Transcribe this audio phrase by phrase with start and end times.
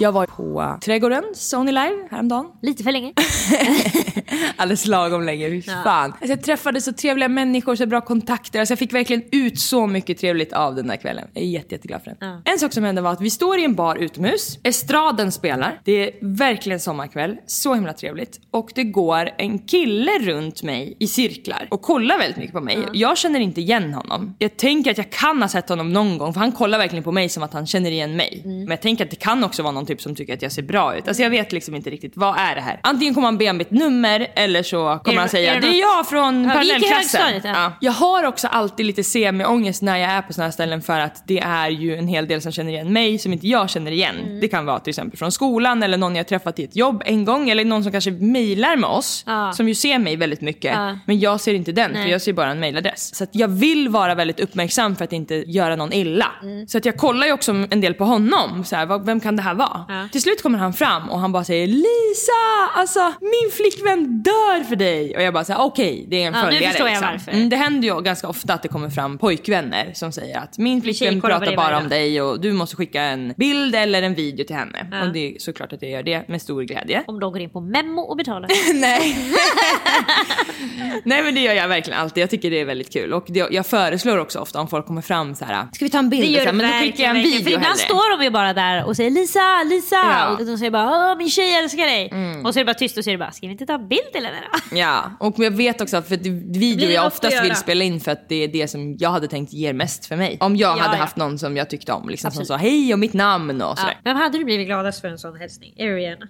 [0.00, 2.46] Jag var på Trädgården, Sony Live, häromdagen.
[2.62, 3.12] Lite för länge.
[4.56, 6.12] Alldeles lagom länge, fy fan.
[6.12, 8.60] Alltså, jag träffade så trevliga människor, så bra kontakter.
[8.60, 11.28] Alltså, jag fick verkligen ut så mycket trevligt av den där kvällen.
[11.34, 12.42] Jag är jätte, jätteglad för den.
[12.44, 14.58] En sak som hände var att vi står i en bar utomhus.
[14.62, 15.80] Estraden spelar.
[15.84, 17.36] Det är verkligen sommarkväll.
[17.46, 18.40] Så himla trevligt.
[18.50, 22.78] Och det går en kille runt mig i cirklar och kollar väldigt mycket på mig.
[22.92, 24.34] Jag känner inte igen honom.
[24.38, 27.12] Jag tänker att jag kan ha sett honom någon gång för han kollar verkligen på
[27.12, 28.42] mig som att han känner igen mig.
[28.44, 28.58] Mm.
[28.58, 30.62] Men jag tänker att det kan också vara någon typ som tycker att jag ser
[30.62, 31.08] bra ut.
[31.08, 32.80] Alltså jag vet liksom inte riktigt, vad är det här?
[32.82, 35.68] Antingen kommer han be om mitt nummer eller så kommer Är han säga är det
[35.68, 37.20] det är jag från Ja, parallellklassen.
[37.44, 37.50] ja.
[37.50, 37.72] Ja.
[37.80, 41.22] Jag har också alltid lite semi-ångest när jag är på såna här ställen för att
[41.26, 44.16] det är ju en hel del som känner igen mig som inte jag känner igen.
[44.26, 44.40] Mm.
[44.40, 47.24] Det kan vara till exempel från skolan eller någon jag träffat i ett jobb en
[47.24, 49.52] gång eller någon som kanske mejlar med oss Ja.
[49.52, 50.72] som ju ser mig väldigt mycket.
[50.74, 50.98] Ja.
[51.06, 52.10] Men jag ser inte den för Nej.
[52.10, 53.14] jag ser bara en mejladress.
[53.14, 56.26] Så att jag vill vara väldigt uppmärksam för att inte göra någon illa.
[56.42, 56.68] Mm.
[56.68, 58.64] Så att jag kollar ju också en del på honom.
[58.64, 59.77] Så här, vem kan det här vara?
[59.88, 60.08] Ja.
[60.12, 62.32] Till slut kommer han fram och han bara säger Lisa,
[62.74, 65.16] alltså min flickvän dör för dig.
[65.16, 66.70] Och jag bara säger okej, det är en Ja, nu följare.
[66.70, 67.08] förstår jag liksom.
[67.12, 67.32] varför.
[67.32, 70.82] Mm, det händer ju ganska ofta att det kommer fram pojkvänner som säger att min
[70.82, 74.56] flickvän pratar bara om dig och du måste skicka en bild eller en video till
[74.56, 74.86] henne.
[74.92, 75.02] Ja.
[75.02, 77.04] Och det är såklart att jag gör det med stor glädje.
[77.06, 78.48] Om de går in på Memo och betalar.
[78.80, 79.16] Nej.
[81.04, 82.22] Nej men det gör jag verkligen alltid.
[82.22, 83.12] Jag tycker det är väldigt kul.
[83.12, 85.66] Och det, jag föreslår också ofta om folk kommer fram så här.
[85.72, 86.22] Ska vi ta en bild?
[86.22, 88.24] Det gör så här, du men då skickar jag en video För ibland står de
[88.24, 89.96] ju bara där och säger Lisa, Lisa.
[89.96, 90.28] Ja.
[90.40, 92.12] Och de säger bara min tjej älskar dig.
[92.44, 93.74] Och så är det bara tyst och så är det bara, ska vi inte ta
[93.74, 94.36] en bild till henne?
[94.72, 96.16] Ja, och jag vet också att för
[96.58, 99.52] video jag oftast vill spela in för att det är det som jag hade tänkt
[99.52, 100.36] ger mest för mig.
[100.40, 101.00] Om jag Ja, hade ja.
[101.00, 104.00] haft någon som jag tyckte om, liksom, som sa hej och mitt namn och sådär.
[104.04, 105.74] Vem hade du blivit gladast för en sån hälsning?
[105.80, 106.26] Ariana.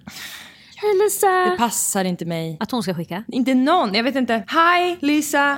[0.81, 1.27] Hej Lisa.
[1.27, 2.57] Det passar inte mig.
[2.59, 3.23] Att hon ska skicka?
[3.27, 4.33] Inte någon, jag vet inte.
[4.33, 5.57] Hi Lisa!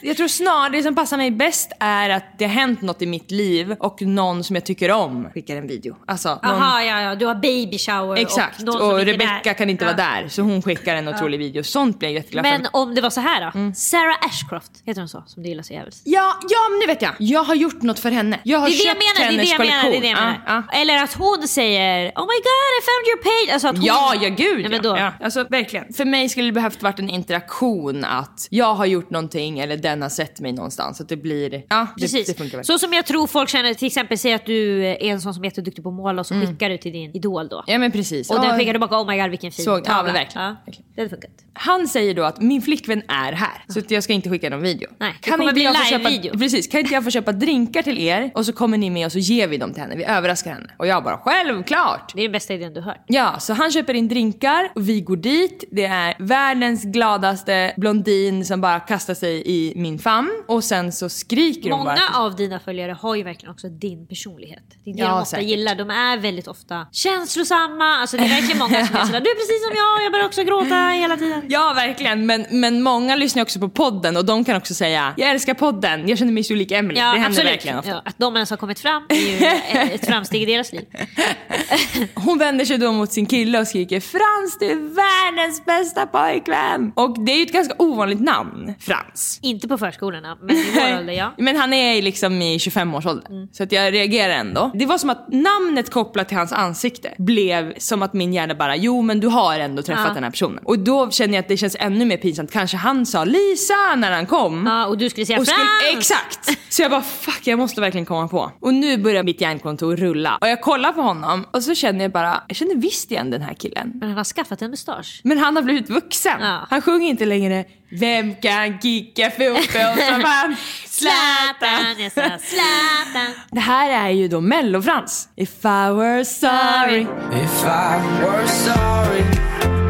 [0.00, 3.06] Jag tror snarare det som passar mig bäst är att det har hänt något i
[3.06, 5.96] mitt liv och någon som jag tycker om skickar en video.
[6.06, 6.38] Alltså, någon...
[6.42, 9.70] Jaha, ja, ja, du har baby shower Exakt, och någon och, som är Rebecca kan
[9.70, 9.92] inte Ja.
[9.92, 11.62] vara där så hon skickar en otrolig video.
[11.62, 12.70] Sånt blir jag jätteglad Men för.
[12.76, 13.58] om det var så här då?
[13.58, 13.74] Mm.
[13.74, 15.24] Sarah Ashcroft, heter hon så?
[15.26, 16.00] Som du gillar så jävligt.
[16.04, 17.12] Ja, ja men nu vet jag.
[17.18, 18.40] Jag har gjort något för henne.
[18.44, 19.96] Jag har Det är det jag köpt menar, det är hennes det jag menar, det
[19.96, 20.44] är det jag kollektion.
[20.46, 20.62] menar.
[20.62, 20.78] Ja, ja.
[20.80, 23.52] Eller att hon säger Oh my god I found your page.
[23.54, 23.84] Alltså att hon...
[23.84, 24.98] Ja, ja gud Nej, men ja.
[24.98, 25.24] ja.
[25.24, 25.92] Alltså verkligen.
[25.92, 30.02] För mig skulle det behövt varit en interaktion att jag har gjort någonting eller den
[30.02, 31.00] har sett mig någonstans.
[31.00, 32.26] Att det blir, ja det, Precis.
[32.26, 32.64] det funkar väl.
[32.64, 35.42] Så som jag tror folk känner, till exempel säg att du är en sån som
[35.42, 37.56] är jätteduktig på att måla och så skickar du till din idol då.
[37.56, 37.64] Mm.
[37.66, 38.30] Ja men precis.
[38.30, 40.02] Och Ja, den skickar tillbaka, oh my god vilken fin Så- ja, tavla.
[40.02, 40.46] men verkligen.
[40.46, 40.56] Ja,
[40.94, 41.30] det hade funkat.
[41.54, 44.62] Han säger då att min flickvän är här så att jag ska inte skicka någon
[44.62, 44.88] video.
[44.98, 46.38] Nej, det kommer bli jag få köpa, live-video.
[46.38, 49.12] Precis, kan inte jag få köpa drinkar till er och så kommer ni med och
[49.12, 49.96] så ger vi dem till henne.
[49.96, 50.70] Vi överraskar henne.
[50.78, 52.12] Och jag bara självklart.
[52.14, 53.04] Det är den bästa idén du hört.
[53.06, 55.64] Ja, så han köper in drinkar och vi går dit.
[55.70, 61.08] Det är världens gladaste blondin som bara kastar sig i min famn och sen så
[61.08, 62.18] skriker hon Många bara.
[62.24, 64.62] av dina följare har ju verkligen också din personlighet.
[64.84, 65.46] Det är det Ja, de ofta säkert.
[65.48, 65.74] gillar.
[65.74, 67.84] De är väldigt ofta känslosamma.
[67.96, 70.26] Alltså det är verkligen många som är sådär, du är precis som jag, jag börjar
[70.26, 71.42] också gråta hela tiden.
[71.48, 72.26] Ja, verkligen.
[72.26, 76.08] Men, men många lyssnar också på podden och de kan också säga jag älskar podden,
[76.08, 76.94] jag känner mig så lik Emily.
[77.00, 77.90] det händer verkligen ofta.
[77.90, 80.84] Ja, att de ens har kommit fram är ju ett- ett framsteg i deras liv.
[82.14, 86.92] Hon vänder sig då mot sin kille och skriker Frans du är världens bästa pojkvän!
[86.96, 89.38] Och det är ju ett ganska ovanligt namn, Frans.
[89.42, 91.34] Inte på förskolorna, men i vår ålder ja.
[91.38, 93.48] Men han är liksom i 25-årsåldern.
[93.52, 94.70] Så att jag reagerar ändå.
[94.74, 98.76] Det var som att namnet kopplat till hans ansikte blev som att min hjärna bara,
[98.76, 100.14] jo men du har ändå träffat Ja.
[100.14, 100.64] den här personen.
[100.64, 102.50] Och då känner jag att det känns ännu mer pinsamt.
[102.52, 104.66] Kanske han sa Lisa när han kom.
[104.66, 104.86] ja.
[104.86, 106.10] Och du skulle säga Och skulle, Frans!
[106.10, 106.58] exakt!
[106.72, 108.52] Så jag bara fuck jag måste verkligen komma på.
[108.60, 110.38] Och nu börjar mitt hjärnkontor rulla.
[110.40, 113.42] Och jag kollar på honom och så känner jag bara, jag känner visst igen den
[113.42, 113.92] här killen.
[113.94, 115.20] Men han har skaffat en mustasch.
[115.24, 116.40] Men han har blivit vuxen.
[116.40, 116.66] Ja.
[116.70, 117.64] Han sjunger inte längre
[118.00, 120.56] Vem kan kicka fotboll som han?
[120.86, 123.32] Zlatan, jag sa Zlatan.
[123.50, 125.28] Det här är ju då Mellofrans.
[125.36, 127.00] If I were sorry.
[127.32, 129.81] If I were sorry.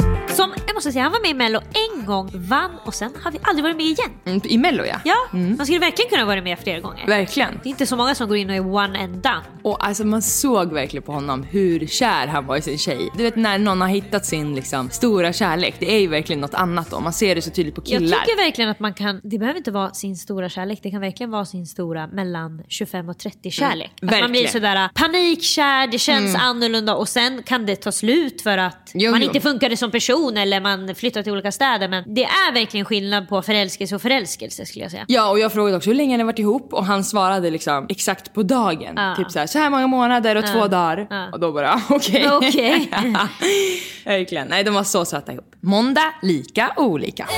[0.55, 1.61] Som jag måste säga, han var med i Mello
[1.99, 4.11] en gång, vann och sen har vi aldrig varit med igen.
[4.25, 4.97] Mm, I Mello ja.
[5.05, 7.07] Ja, han skulle verkligen kunna vara med fler gånger.
[7.07, 7.61] Verkligen.
[7.63, 9.43] Det är inte så många som går in och är one and done.
[9.63, 13.09] Och alltså man såg verkligen på honom hur kär han var i sin tjej.
[13.17, 16.55] Du vet när någon har hittat sin liksom, stora kärlek, det är ju verkligen något
[16.55, 17.01] annat då.
[17.01, 18.19] Man ser det så tydligt på Jag killar.
[18.19, 21.31] tycker verkligen att man kan, det behöver inte vara sin stora kärlek, det kan verkligen
[21.31, 23.91] vara sin stora mellan 25 och 30 kärlek.
[23.95, 24.49] att man blir verkligen.
[24.53, 29.21] sådär panikkär, det känns annorlunda och sen kan det ta slut för att Jo, man
[29.21, 29.27] jo.
[29.27, 31.89] inte funkade som person eller man flyttar till olika städer.
[31.89, 35.05] Men det är verkligen skillnad på förälskelse och förälskelse skulle jag säga.
[35.09, 38.35] Ja, och jag frågade också hur länge ni varit ihop och han svarade liksom exakt
[38.35, 38.93] på dagen.
[38.97, 39.15] Ja.
[39.17, 41.06] Typ så här, så här många månader och två dagar.
[41.11, 41.29] Ja.
[41.33, 42.31] Och då bara, okej.
[42.31, 42.91] Okej.
[44.05, 44.49] Verkligen.
[44.49, 45.55] Nej, de var så söta ihop.
[45.61, 47.29] Måndag, lika olika.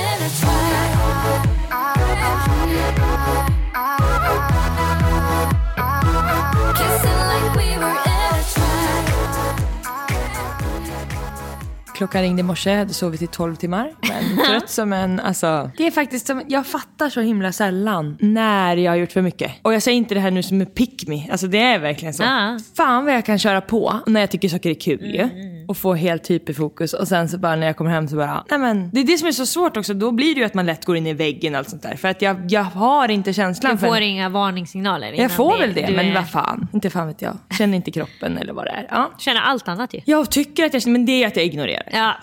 [11.95, 13.93] Klockan ringde i morse, jag hade sovit i 12 timmar.
[14.01, 15.71] Men trött som en, alltså.
[15.77, 19.51] Det är faktiskt som, jag fattar så himla sällan när jag har gjort för mycket.
[19.61, 21.29] Och jag säger inte det här nu som en pick me.
[21.31, 22.23] Alltså det är verkligen så.
[22.23, 22.59] Ja.
[22.77, 25.29] Fan vad jag kan köra på när jag tycker saker är kul ju.
[25.67, 28.59] Och få helt hyperfokus och sen så bara när jag kommer hem så bara, nej
[28.59, 28.89] men.
[28.93, 30.85] Det är det som är så svårt också, då blir det ju att man lätt
[30.85, 31.95] går in i väggen och allt sånt där.
[31.95, 33.87] För att jag, jag har inte känslan Du för...
[33.87, 35.13] får inga varningssignaler.
[35.13, 36.67] jag får väl det, men är- vad fan.
[36.73, 37.37] Inte fan vet jag.
[37.57, 38.87] Känner inte kroppen eller vad det är.
[38.91, 39.11] Ja.
[39.17, 40.01] Känner allt annat ju.
[40.05, 41.89] Jag tycker att jag men det är att jag ignorerar.
[41.91, 42.13] Ja.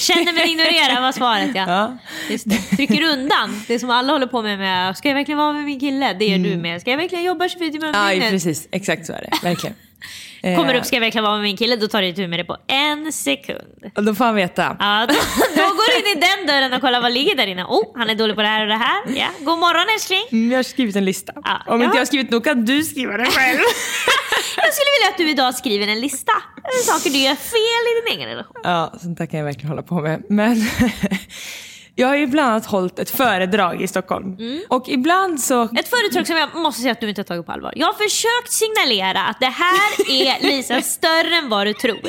[0.00, 1.64] Känner men ignorerar var svaret ja.
[1.68, 1.96] Ja.
[2.30, 2.56] Just det.
[2.76, 3.62] Trycker undan.
[3.68, 6.12] Det som alla håller på med med, ska jag verkligen vara med min kille?
[6.12, 6.80] Det gör du med.
[6.80, 8.30] Ska jag verkligen jobba 24 timmar om Ja, dygnet?
[8.30, 8.68] precis.
[8.70, 9.30] Exakt så är det.
[9.48, 9.76] Verkligen.
[10.42, 11.76] Kommer Eh, upp, ska jag verkligen vara med min kille?
[11.76, 13.90] Då tar du itu med det på en sekund.
[13.94, 14.76] Då får han veta.
[14.78, 15.14] Ja, då,
[15.56, 17.64] då går du in i den dörren och kollar vad ligger där inne.
[17.64, 19.02] Oh, han är dålig på det här och det här.
[19.16, 19.26] Ja.
[19.40, 20.22] God morgon älskling.
[20.32, 21.32] Mm, jag har skrivit en lista.
[21.44, 21.62] Ja.
[21.66, 21.94] Om inte Ja.
[21.94, 23.58] jag har skrivit nog kan du skriva den själv.
[24.58, 26.32] Jag skulle vilja att du idag skriver en lista.
[26.84, 28.60] Saker du gör fel i din egen relation.
[28.64, 30.22] ja, sånt där kan jag verkligen hålla på med.
[30.28, 30.56] Men
[31.98, 34.36] jag har ju bland annat hållit ett föredrag i Stockholm.
[34.38, 34.62] Mm.
[34.68, 35.62] Och ibland så...
[35.62, 37.72] Ett företag som jag måste säga att du inte har tagit på allvar.
[37.76, 42.08] Jag har försökt signalera att det här är Lisa större än vad du tror.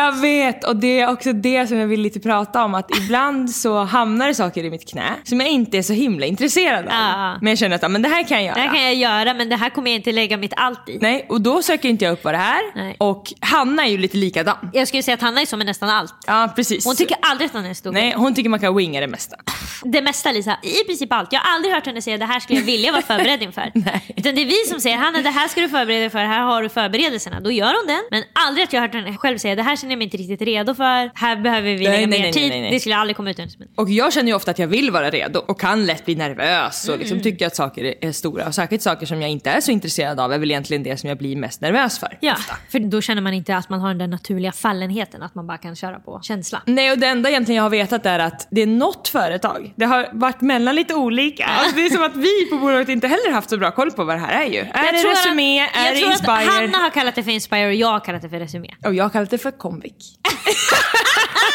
[0.00, 2.74] Jag vet och det är också det som jag vill lite prata om.
[2.74, 6.26] Att ibland så hamnar det saker i mitt knä som jag inte är så himla
[6.26, 6.92] intresserad av.
[6.92, 7.38] Ja.
[7.40, 8.54] Men jag känner att men det här kan jag göra.
[8.54, 10.98] Det här kan jag göra men det här kommer jag inte lägga mitt allt i.
[11.00, 12.76] Nej, och då söker inte jag upp vad det är.
[12.76, 12.96] Nej.
[12.98, 14.70] Och Hanna är ju lite likadan.
[14.72, 16.14] Jag skulle säga att Hanna är så med nästan allt.
[16.26, 16.84] Ja, precis.
[16.84, 17.92] Hon tycker aldrig att han är stor.
[17.92, 19.36] Nej, hon tycker man kan winga det mesta.
[19.84, 21.32] Det mesta Lisa, i princip allt.
[21.32, 23.70] Jag har aldrig hört henne säga det här skulle jag vilja vara förberedd inför.
[23.74, 24.14] Nej.
[24.16, 26.40] Utan det är vi som säger Hanna det här ska du förbereda dig för, här
[26.40, 27.40] har du förberedelserna.
[27.40, 28.02] Då gör hon den.
[28.10, 30.16] Men aldrig att jag har hört henne själv säga det här känner jag mig inte
[30.16, 31.10] riktigt redo för.
[31.14, 32.50] Här behöver vi Nej, lägga nej, mer tid.
[32.50, 32.70] nej.
[32.70, 33.48] Det skulle aldrig komma ut ur.
[33.76, 36.88] Och jag känner ju ofta att jag vill vara redo och kan lätt bli nervös
[36.88, 38.46] och liksom tycker att saker är- stora.
[38.46, 41.08] Och särskilt saker som jag inte är så intresserad av är väl egentligen det som
[41.08, 42.18] jag blir mest nervös för.
[42.20, 42.54] Ja, ofta.
[42.70, 45.58] för då känner man inte att man har den där naturliga fallenheten, att man bara
[45.58, 46.62] kan köra på känsla.
[46.66, 49.84] Nej och det enda egentligen jag har vetat är att det är något företag, det
[49.84, 51.44] har varit mellan lite olika.
[51.44, 54.04] Alltså, det är som att vi på bolaget inte heller haft så bra koll på
[54.04, 54.58] vad det här är ju.
[54.58, 55.62] Är det tror Resumé?
[55.64, 58.22] att, är jag det att Hanna har kallat det för Inspire och jag har kallat
[58.22, 58.68] det för Resumé.
[58.86, 59.94] Och jag har kallat det för Comviq.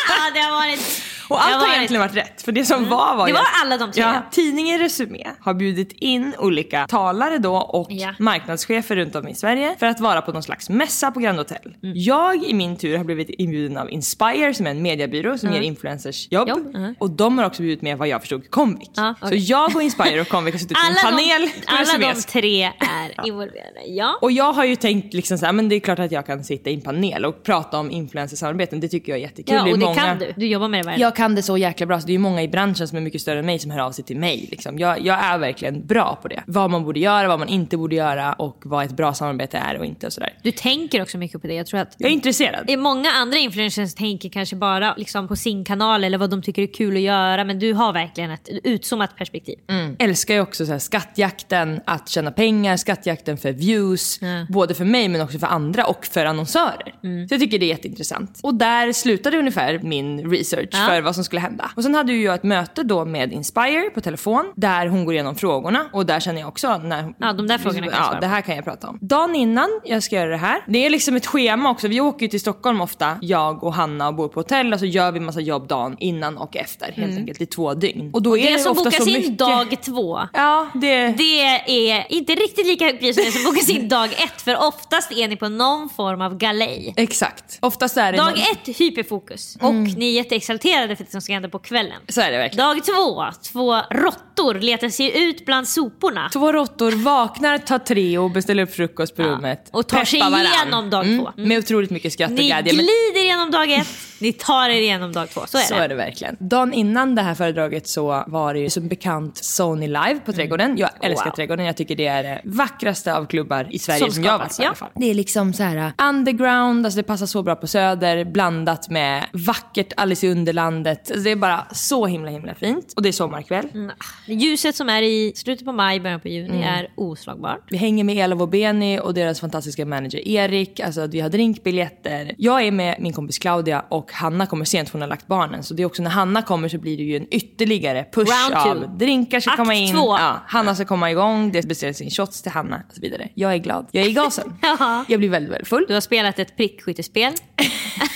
[0.10, 1.02] Ja, det har varit...
[1.30, 2.42] Och det allt har egentligen varit rätt.
[2.42, 4.02] För det som var var Det var alla de tre.
[4.04, 8.14] Ja, tidningen Resumé har bjudit in olika talare då och Ja.
[8.20, 11.76] marknadschefer runt om i Sverige för att vara på någon slags mässa på Grand Hotel.
[11.84, 11.96] Mm.
[11.98, 15.62] Jag i min tur har blivit inbjuden av Inspire som är en mediebyrå som ger
[15.62, 16.48] influencers jobb.
[16.50, 16.76] Jobb.
[17.00, 18.90] Och de har också bjudit med vad jag förstod Comviq.
[18.96, 19.38] Ja, Så okej.
[19.40, 23.28] jag och Inspire och Comviq har suttit i en panel de, alla de tre är
[23.28, 23.80] involverade.
[23.88, 24.20] Ja.
[24.22, 26.44] Och jag har ju tänkt liksom så här, men det är klart att jag kan
[26.44, 28.80] sitta i en panel och prata om influencersamarbeten.
[28.80, 29.56] Det tycker jag är jättekul.
[29.56, 29.96] Ja, och det många...
[29.96, 30.34] kan du.
[30.38, 32.14] Du jobbar med det varje Jag jag kan det så jäkla bra så det är
[32.14, 34.18] ju många i branschen som är mycket större än mig som hör av sig till
[34.18, 34.48] mig.
[34.52, 34.80] Liksom.
[34.80, 36.44] Jag, jag är verkligen bra på det.
[36.48, 39.78] Vad man borde göra, vad man inte borde göra och vad ett bra samarbete är
[39.78, 40.34] och inte och sådär.
[40.42, 41.54] Du tänker också mycket på det.
[41.54, 42.70] Jag tror att Jag är intresserad.
[42.70, 46.62] är många andra influencers tänker kanske bara liksom på sin kanal eller vad de tycker
[46.62, 47.44] är kul att göra.
[47.44, 49.60] Men du har verkligen ett utzoomat perspektiv.
[50.00, 54.20] älskar ju också så här skattjakten, att tjäna pengar, skattjakten för views.
[54.50, 56.94] Både för mig men också för andra och för annonsörer.
[57.02, 58.40] Så jag tycker det är jätteintressant.
[58.44, 60.86] Och där slutade ungefär min research Ja.
[60.90, 61.72] för vad som skulle hända.
[61.76, 65.14] Och sen hade ju jag ett möte då med Inspire på telefon där hon går
[65.14, 68.20] igenom frågorna och där känner jag också när Ja, de där frågorna kan jag Ja,
[68.20, 68.98] det här kan jag prata om.
[69.02, 71.88] Dagen innan jag ska göra det här, det är liksom ett schema också.
[71.88, 74.86] Vi åker ju till Stockholm ofta, jag och Hanna och bor på hotell och så
[74.86, 78.10] gör vi massa jobb dagen innan och efter helt enkelt i två dygn.
[78.14, 79.38] Och då är Det det, som ofta bokas så in mycket.
[79.40, 80.20] dag två.
[80.34, 81.08] Ja, det...
[81.08, 84.42] Det är inte riktigt lika högt pris som det som bokas in dag ett.
[84.42, 86.94] För oftast är ni på någon form av galej.
[86.98, 87.58] Exakt.
[87.62, 91.34] Oftast är det Dag någon- ett hyperfokus och ni är jätteexalterade för det som ska
[91.34, 92.02] hända på kvällen.
[92.10, 92.66] Så är det verkligen.
[92.68, 96.30] Dag två, två råttor letar sig ut bland soporna.
[96.34, 99.70] Två råttor vaknar, tar Treo, beställer upp frukost på rummet.
[99.72, 100.46] och tar sig peppar varann.
[100.46, 101.32] igenom dag två.
[101.38, 101.50] Mm.
[101.50, 102.74] Med otroligt mycket skratt och Ni glädje.
[102.74, 103.88] men- glider igenom dag ett,
[104.20, 105.42] ni tar er igenom dag två.
[105.48, 105.80] Så är Så det.
[105.84, 106.36] är det verkligen.
[106.40, 110.78] Dagen innan det här föredraget så var det ju som bekant Sony Live på Trädgården.
[110.78, 111.30] Jag älskar Mm.
[111.32, 111.36] Wow.
[111.36, 111.66] Trädgården.
[111.66, 114.60] Jag tycker det är det vackraste av klubbar i Sverige Som som, jag har varit
[114.60, 114.68] i ja.
[114.68, 114.90] alla fall.
[114.96, 118.90] Det är liksom så här uh, underground, alltså det passar så bra på Söder blandat
[118.90, 121.00] med vackert Alice i Underlandet.
[121.12, 122.94] Alltså det är bara så himla himla fint.
[122.96, 123.68] Och det är sommarkväll.
[123.74, 123.92] Mm.
[124.28, 126.64] Ljuset som är i slutet på maj, början på juni Mm.
[126.64, 127.62] är oslagbart.
[127.70, 130.80] Vi hänger med Ela Wobeni och deras fantastiska manager Erik.
[130.80, 132.36] Alltså vi har drinkbiljetter.
[132.38, 135.64] Jag är med min kompis Claudia och Hanna kommer sent för hon har lagt barnen.
[135.64, 138.64] Så det är också när Hanna kommer så blir det ju en ytterligare push Round
[138.64, 138.86] two.
[138.86, 139.94] av drinkar ska Akt komma in.
[139.96, 140.18] två.
[140.18, 143.30] Ja, Hanna ska komma igång, det beställs in shots till Hanna och så vidare.
[143.34, 143.88] Jag är glad.
[143.92, 144.54] Jag är i gasen.
[144.62, 145.06] Jaha.
[145.08, 145.86] jag blir väldigt, väldigt full.
[145.88, 147.34] Du har spelat ett prickskyttespel.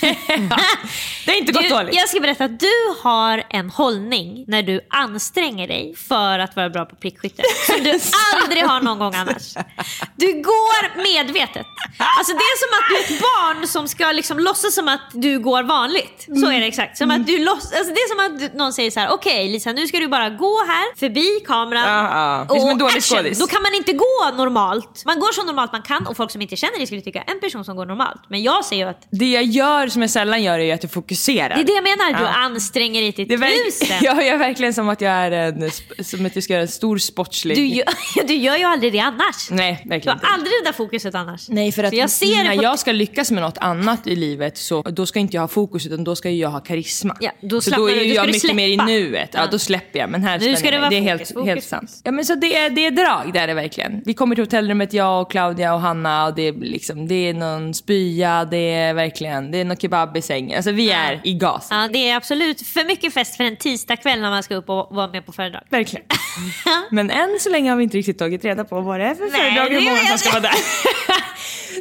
[1.24, 1.94] Det har inte gått Du, dåligt.
[1.94, 6.70] jag ska berätta att du har en hållning när du anstränger dig för att vara
[6.70, 7.90] bra på prickskytte som du
[8.42, 9.54] aldrig har någon gång annars.
[10.16, 11.66] Du går medvetet.
[12.18, 15.00] Alltså det är som att du är ett barn som ska liksom låtsas som att
[15.12, 15.79] du går vanligt.
[16.40, 16.98] Så är det exakt.
[16.98, 19.48] Som att du låts, alltså det är som att du- någon säger så här: okej
[19.48, 22.10] Lisa nu ska du bara gå här förbi kameran Ja,
[22.48, 22.56] ja.
[22.56, 23.16] Är som en och dålig action.
[23.18, 23.38] skådis.
[23.38, 25.02] Då kan man inte gå normalt.
[25.06, 27.40] Man går så normalt man kan och folk som inte känner dig skulle tycka en
[27.40, 28.20] person som går normalt.
[28.28, 30.92] Men jag säger ju att Det jag gör som jag sällan gör är att jag
[30.92, 31.48] fokuserar.
[31.54, 32.28] det är det jag menar, du Ja.
[32.34, 33.96] anstränger dig till tusen.
[34.02, 35.70] jag gör verkligen som att jag är en,
[36.04, 37.56] som att jag ska göra en stor sportslig...
[37.56, 37.86] Du gör,
[38.26, 39.50] du gör ju aldrig det annars.
[39.50, 41.48] Nej, Du verkligen har aldrig det där fokuset annars.
[41.48, 44.16] Nej, för att Så jag ser när på- jag ska lyckas med något annat i
[44.16, 47.16] livet så då ska inte jag ha fokus utan då ska ju jag ha karisma.
[47.20, 49.30] Ja, då så då är du, ju jag mycket mer i nuet.
[49.32, 49.46] Ja, Ja.
[49.50, 50.10] då släpper jag.
[50.10, 51.90] Men här Nu ska det vara det är fokus, helt, fokus, helt sant.
[52.04, 54.02] Ja, men så det är, det är drag, det är det verkligen.
[54.06, 57.34] Vi kommer till hotellrummet, jag och Claudia och Hanna och det är, liksom, det är
[57.34, 60.56] någon spya, det är verkligen, det är någon kebab i sängen.
[60.56, 61.68] Alltså vi är i gas.
[61.70, 64.88] Ja, det är absolut för mycket fest för en tisdagkväll när man ska upp och
[64.90, 65.62] vara med på föredrag.
[65.68, 66.06] Verkligen.
[66.90, 69.22] Men än så länge har vi inte riktigt tagit reda på vad det är för
[69.22, 70.54] Nej, föredrag och hur många som ska vara där.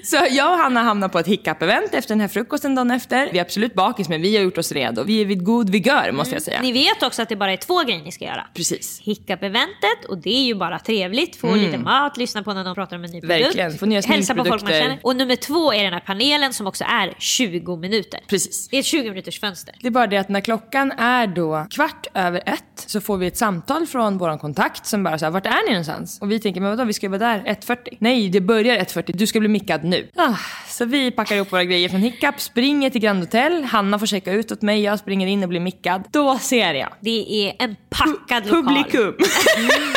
[0.04, 3.30] Så jag och Hanna hamnar på ett hiccup-event efter den här frukosten dagen efter.
[3.32, 5.04] Vi är absolut bakis men vi har gjort oss redo.
[5.04, 6.62] Vi är vid god vigör måste jag säga.
[6.62, 8.46] Ni vet också att det bara är två grejer ni ska göra.
[8.54, 9.02] Precis.
[9.04, 11.36] Hiccup-eventet och det är ju bara trevligt.
[11.36, 13.36] Få lite mat, lyssna på när de pratar om en ny produkt.
[13.36, 13.46] Mm.
[13.46, 15.00] Verkligen, få nya Hälsa på folk man känner.
[15.04, 18.20] Och nummer två är den här panelen som också är 20 minuter.
[18.28, 18.68] Precis.
[18.68, 19.76] Det är ett 20 minuters fönster.
[19.82, 23.28] Det är bara det att när klockan är då kvart över ett så får vi
[23.28, 26.22] ett samtal från vår kontakt som bara säger vart är ni någonstans?
[26.22, 27.98] Och vi tänker men vadå vi ska ju vara där 1.40.
[28.00, 30.10] Nej det börjar 1.40, du ska bli mickad nu.
[30.16, 30.36] Ah,
[30.68, 34.32] så vi packar ihop våra grejer från Hiccup, springer till Grand Hotel, Hanna får checka
[34.32, 36.04] ut åt mig, jag springer in och blir mickad.
[36.12, 38.64] Då ser jag Det är en packad lokal.
[38.64, 39.16] publikum.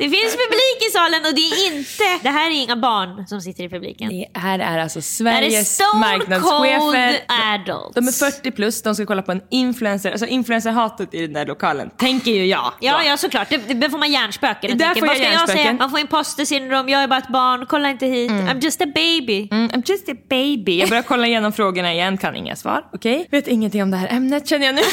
[0.00, 3.40] Det finns publik i salen och det är inte, det här är inga barn som
[3.40, 4.08] sitter i publiken.
[4.08, 7.20] Det här är alltså Det här är Sveriges marknadschefer.
[7.54, 7.94] adults.
[7.94, 10.10] De är 40 plus, de ska kolla på en influencer.
[10.10, 12.72] Alltså influencerhatet i den där lokalen, tänker ju jag.
[12.80, 13.06] Ja, då.
[13.08, 13.48] ja såklart.
[13.50, 14.78] Det, det får man hjärnspöken.
[14.78, 15.72] Där får jag ska jag säga?
[15.72, 18.30] Man får imposter syndrom, jag är bara ett barn, kolla inte hit.
[18.30, 19.48] I'm just a baby.
[19.50, 20.78] Mm, I'm just a baby.
[20.80, 22.84] Jag börjar kolla igenom frågorna igen, kan inga svar.
[22.92, 23.28] Okej?
[23.30, 24.82] Vet ingenting om det här ämnet känner jag nu.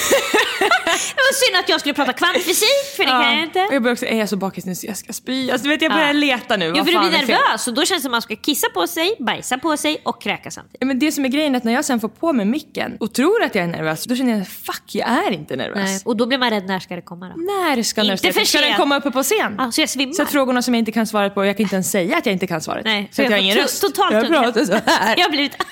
[0.60, 3.60] Det var synd att jag skulle prata kvantfysik, för det kan jag Och inte.
[3.72, 5.52] jag börjar också, är jag så bakis nu jag ska spy?
[5.52, 6.14] Alltså, du vet, jag börjar Ja.
[6.14, 6.72] leta nu.
[6.72, 8.88] Vad för du blir nervös och då känns det som att man ska kissa på
[8.88, 10.78] sig, bajsa på sig och kräka samtidigt.
[10.80, 12.98] Ja, men det som är grejen är att när jag sen får på mig micken
[13.00, 15.76] och tror att jag är nervös, då känner jag fuck, jag är inte nervös.
[15.86, 16.02] Nej.
[16.06, 17.36] Och då blir man rädd, när ska det komma då?
[17.36, 19.56] När ska Inte för Ska den komma uppe på scen?
[19.58, 20.14] Ja, så jag svimmar.
[20.14, 22.34] Så frågorna som jag inte kan svara på, jag kan inte ens säga att jag
[22.34, 22.86] inte kan svaret.
[22.86, 23.82] Nej, så för jag har ingen röst.
[23.82, 25.16] Totalt jag pratar så här.
[25.18, 25.58] Jag har blivit...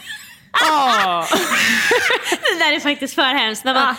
[0.72, 1.25] Åh.
[2.29, 3.65] det där är faktiskt för hemskt.
[3.65, 3.96] När man...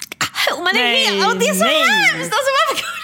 [0.56, 1.26] Och man är Nej, helt...
[1.26, 1.82] Och det är så nej.
[1.82, 2.32] hemskt!
[2.36, 2.95] Alltså varför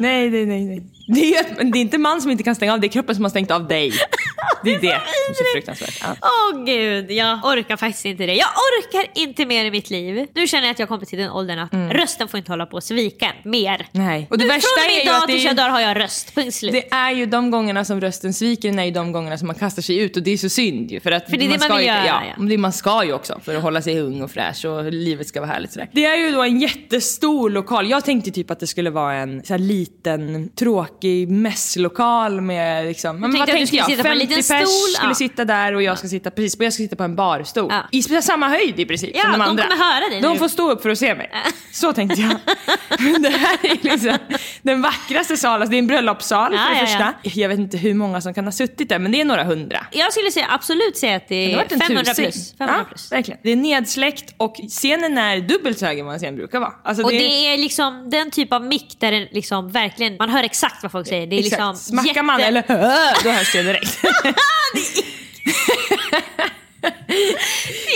[0.00, 0.64] Nej, nej, nej.
[0.64, 0.82] nej.
[1.06, 3.14] Det, är, men det är inte man som inte kan stänga av, det är kroppen
[3.14, 3.92] som har stängt av dig.
[4.64, 5.98] Det är det som är så fruktansvärt.
[6.02, 6.16] Ja.
[6.22, 8.34] Åh gud, jag orkar faktiskt inte det.
[8.34, 10.26] Jag orkar inte mer i mitt liv.
[10.34, 12.76] Nu känner jag att jag kommer till den åldern att rösten får inte hålla på
[12.76, 13.86] att svika mer.
[13.92, 14.26] Nej.
[14.30, 14.68] Och det nu, värsta
[15.04, 16.34] från att det tills jag dör har jag röst.
[16.34, 16.72] Punkt slut.
[16.72, 19.82] Det är ju de gångerna som rösten sviker, är ju de gångerna som man kastar
[19.82, 21.00] sig ut och det är så synd ju.
[21.00, 22.42] För, att För det är det man ska vill ju, göra, Ja, ja.
[22.44, 25.40] det man ska ju också för att hålla sig ung och fräsch och livet ska
[25.40, 25.88] vara härligt sådär.
[25.92, 27.90] Det är ju då en jättestor lokal.
[27.90, 33.20] Jag tänkte typ att det skulle vara en så här liten tråkig mässlokal med liksom,
[33.20, 33.86] men vad tänkte jag?
[34.34, 35.14] Sitta på en 50 liten pers stol, skulle ja.
[35.14, 37.68] sitta där och jag ska sitta precis jag ska sitta på en barstol.
[37.70, 37.82] Ja.
[37.92, 39.62] I samma höjd i princip Ja, som de de andra.
[39.62, 40.38] kommer höra dig De nu.
[40.38, 41.30] får stå upp för att se mig.
[41.72, 42.30] Så tänkte jag.
[43.22, 44.18] Det här är liksom
[44.62, 45.62] den vackraste salen.
[45.62, 47.14] Alltså, det är en bröllopssal för det första.
[47.22, 47.30] ja.
[47.34, 49.86] Jag vet inte hur många som kan ha suttit där men det är några hundra.
[49.92, 52.24] Jag skulle säga, absolut säga att det Det är en 500 tusing.
[52.24, 52.54] plus.
[52.58, 53.12] 500 ja, plus.
[53.12, 53.40] verkligen.
[53.42, 56.72] Det är nedsläckt och scenen är dubbelt så hög än vad en scen brukar vara.
[56.84, 60.28] Alltså, Och det, det är liksom den typ av mick där det liksom verkligen, man
[60.30, 61.26] hör exakt vad folk säger.
[61.26, 61.50] Det är exakt.
[61.52, 62.64] liksom Smackar man eller
[63.24, 63.98] då hörs det direkt.
[64.22, 66.10] ハハハ
[66.82, 67.89] ハ!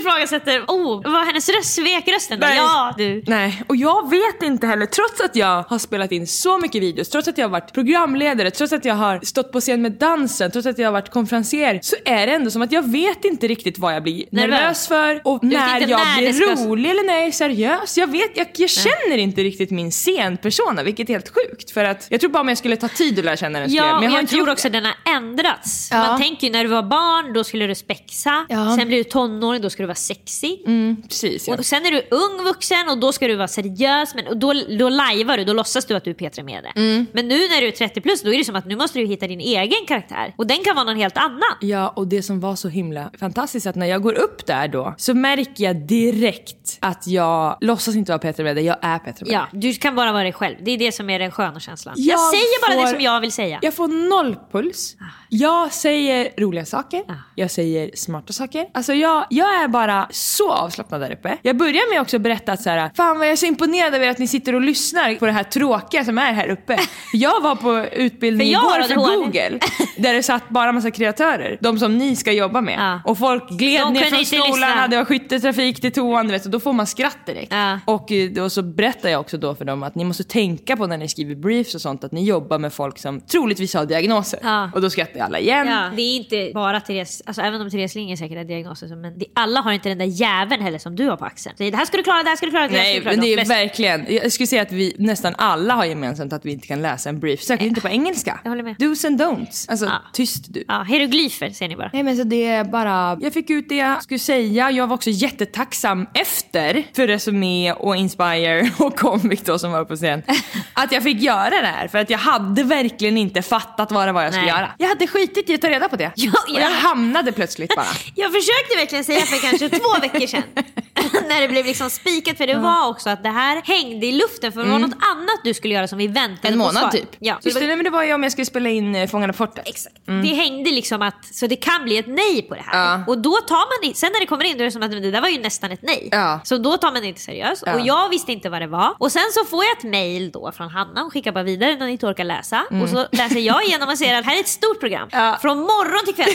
[0.00, 2.38] Ifrågasätter, oh, var hennes röst, svek rösten?
[2.40, 2.56] Nej.
[2.56, 3.22] Ja du.
[3.26, 7.08] Nej, och jag vet inte heller, trots att jag har spelat in så mycket videos,
[7.08, 10.50] trots att jag har varit programledare, trots att jag har stått på scen med dansen,
[10.50, 13.48] trots att jag har varit konferencier, så är det ändå som att jag vet inte
[13.48, 14.50] riktigt vad jag blir Nervös.
[14.60, 17.98] nervös för och när jag när blir ska- rolig eller när jag är seriös.
[17.98, 21.70] Jag vet, jag, jag känner inte riktigt min scenpersona, vilket är helt sjukt.
[21.70, 23.82] För att jag tror bara om jag skulle ta tid att lära känna den skulle
[23.82, 24.80] Ja, jag, men jag jag, har inte tror gjort också det.
[24.80, 25.88] den har ändrats.
[25.92, 25.98] Ja.
[25.98, 28.46] Man tänker ju när du var barn, då skulle du spexa.
[28.48, 28.76] Ja.
[28.78, 30.56] Sen blir du tonåring, då ska du vara sexy.
[30.66, 31.54] Mm, precis, ja.
[31.58, 34.14] Och sen är du ung vuxen och då ska du vara seriös.
[34.14, 36.72] Men, och då, då lajvar du, då låtsas du att du är Petra Mede.
[36.76, 37.06] Mm.
[37.12, 39.06] Men nu när du är 30 plus, då är det som att nu måste du
[39.06, 40.34] hitta din egen karaktär.
[40.38, 41.40] Och den kan vara någon helt annan.
[41.60, 44.94] Ja, och det som var så himla fantastiskt att när jag går upp där då
[44.98, 49.34] så märker jag direkt att jag låtsas inte vara Petra Mede, jag är Petra Mede.
[49.34, 50.56] Ja, du kan bara vara dig själv.
[50.62, 51.94] Det är det som är den sköna känslan.
[51.98, 53.58] Jag, Jag säger bara det får- som jag vill säga.
[53.62, 54.96] Jag får noll puls.
[55.28, 57.02] Jag säger roliga saker.
[57.08, 57.12] Ah.
[57.34, 58.66] Jag säger smarta saker.
[58.74, 61.38] Alltså jag, jag är bara så avslappnad där uppe.
[61.42, 63.94] Jag börjar med också att berätta att så här, fan vad jag är så imponerad
[63.94, 66.78] över att ni sitter och lyssnar på det här tråkiga som är här uppe.
[67.12, 69.16] Jag var på utbildning För igår för ADHD.
[69.16, 69.58] Google.
[69.98, 71.58] Där det satt bara massa kreatörer.
[71.60, 72.74] De som ni ska jobba med.
[72.78, 73.00] Ja.
[73.10, 74.66] Och folk gled De ner från skolan, lyssna.
[74.66, 77.52] hade skytteltrafik till toan, du vet, och då får man skratt direkt.
[77.52, 77.80] Ja.
[77.84, 80.86] Och eh, då så berättar jag också då för dem att ni måste tänka på
[80.86, 84.40] när ni skriver briefs och sånt att ni jobbar med folk som troligtvis har diagnoser.
[84.42, 84.70] Ja.
[84.74, 85.66] Och då skrattar alla igen.
[85.68, 89.18] Ja, det är inte bara Therese, alltså även om Therese Linger säkert har diagnoser, men
[89.18, 91.56] det, alla har inte den där jäveln heller som du har på axeln.
[91.56, 93.26] Så det här ska du klara, det här ska du klara, det Nej, men det
[93.26, 96.52] De är flesta- verkligen, jag skulle säga att vi nästan alla har gemensamt att vi
[96.52, 98.40] inte kan läsa en brief, särskilt inte på engelska.
[98.44, 98.76] Jag håller med.
[98.76, 99.70] Do's and don'ts.
[99.70, 100.02] Alltså, Ja.
[100.12, 100.64] tyst du.
[100.68, 101.90] Ja, hieroglyfer säger ni bara.
[101.92, 104.70] Nej men så det är bara, jag fick ut det jag skulle säga.
[104.70, 109.96] Jag var också jättetacksam efter för Resumé och Inspire och Comic då som var på
[109.96, 110.22] scen.
[110.72, 114.12] Att jag fick göra det här för att jag hade verkligen inte fattat vad det
[114.12, 114.54] var jag skulle Nej.
[114.60, 114.70] göra.
[114.78, 116.10] Jag hade skitit i att ta reda på det.
[116.16, 116.74] Ja, Och jag ja.
[116.82, 117.86] hamnade plötsligt bara.
[118.14, 120.42] Jag försökte verkligen säga för kanske två veckor sedan.
[121.28, 124.52] när det blev liksom spikat, för det var också att det här hängde i luften
[124.52, 126.90] för det var något annat du skulle göra som vi väntade En på månad svar.
[126.90, 127.08] typ.
[127.18, 129.08] Ja, så Just det, var, men det var ju om jag skulle spela in eh,
[129.08, 129.68] Fångarna på fortet.
[129.68, 129.96] exakt.
[130.06, 132.92] det hängde liksom att, så det kan bli ett nej på det här.
[132.98, 133.04] Ja.
[133.06, 134.90] Och då tar man det, sen när det kommer in då är det som att
[134.90, 136.08] men det där var ju nästan ett nej.
[136.12, 136.40] Ja.
[136.44, 137.62] Så då tar man det inte seriöst.
[137.66, 137.74] Ja.
[137.74, 138.94] Och jag visste inte vad det var.
[138.98, 141.86] Och sen så får jag ett mail då från Hanna, hon skickar bara vidare när
[141.86, 142.64] ni inte orkar läsa.
[142.82, 145.08] Och så läser jag igenom och ser att här är ett stort program.
[145.12, 145.24] Mm.
[145.26, 145.38] Ja.
[145.42, 146.28] Från morgon till kväll,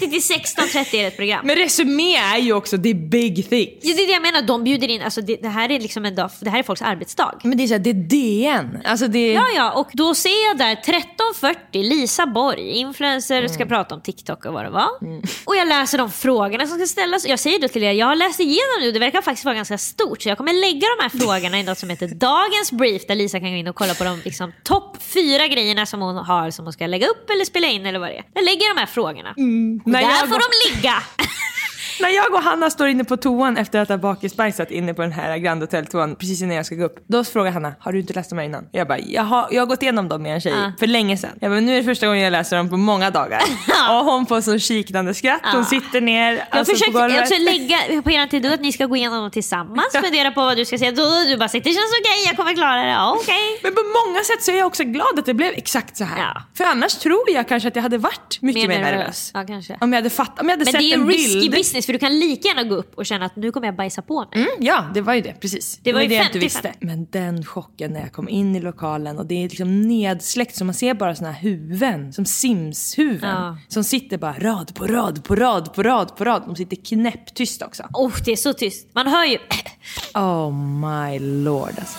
[0.00, 1.40] 8.30 till 16.30 är det ett program.
[1.46, 3.78] Men Resumé är ju också the big things.
[3.82, 6.04] Ja, det är det jag menar, de bjuder in, alltså det, det här är liksom
[6.04, 7.38] en dag, det här är folks arbetsdag.
[7.42, 8.78] Men det är såhär, det är DN.
[8.84, 13.94] Alltså det Ja, ja, och då ser jag där 13.40, Lisa Borg, influencer, ska prata
[13.94, 14.88] om TikTok och vad det var.
[15.44, 17.26] Och jag läser de frågorna som ska ställas.
[17.26, 19.78] Jag säger då till er, jag har läst igenom nu, det verkar faktiskt vara ganska
[19.78, 23.14] stort, så jag kommer lägga de här frågorna i något som heter Dagens Brief, där
[23.14, 26.50] Lisa kan gå in och kolla på de liksom, topp fyra grejerna som hon har
[26.50, 28.24] som hon ska lägga upp eller spela in eller vad det är.
[28.34, 29.30] Jag lägger de här frågorna.
[29.30, 30.94] Och När där jag får de ligga!
[32.00, 35.12] När jag och Hanna står inne på toan efter att ha bakisbajsat inne på den
[35.12, 37.04] här Grand Hotel-toan precis innan jag ska gå upp.
[37.08, 38.64] Då frågar Hanna, har du inte läst dem här innan?
[38.72, 40.72] Jag bara, jag har, jag har gått igenom dem med en tjej Ja.
[40.78, 41.30] för länge sedan.
[41.40, 43.40] Jag bara, nu är det första gången jag läser dem på många dagar.
[43.90, 47.20] och hon får så kiknande skratt, hon sitter ner Jag alltså, på försökte golvet.
[47.20, 50.56] också lägga på er tid att ni ska gå igenom dem tillsammans, fundera på vad
[50.56, 50.92] du ska säga.
[50.92, 52.88] Då, du bara säger det känns okej, jag kommer klara det.
[52.90, 53.58] Ja, okej.
[53.62, 56.18] Men på många sätt så är jag också glad att det blev exakt så här.
[56.18, 56.42] Ja.
[56.56, 59.30] För annars tror jag kanske att jag hade varit mycket mer, nervös.
[59.34, 59.78] Ja, kanske.
[59.80, 61.52] Om jag hade, fatt, om jag hade Men sett det är en en risky bild.
[61.54, 64.02] business för du kan lika gärna gå upp och känna att nu kommer jag bajsa
[64.02, 64.28] på mig.
[64.34, 65.32] Mm, ja, det var ju det.
[65.40, 65.80] Precis.
[65.82, 66.40] Det var ju det jag inte 50-50.
[66.40, 66.74] visste.
[66.80, 70.64] Men den chocken när jag kom in i lokalen och det är liksom nedsläckt så
[70.64, 73.30] man ser bara såna här huvuden, som Sims-huvuden.
[73.30, 73.58] Ja.
[73.68, 76.42] Som sitter bara rad på rad på rad på rad på rad.
[76.46, 77.82] De sitter knäpptyst också.
[77.92, 78.88] Oh, det är så tyst.
[78.94, 79.38] Man hör ju...
[80.14, 81.98] Oh my lord alltså.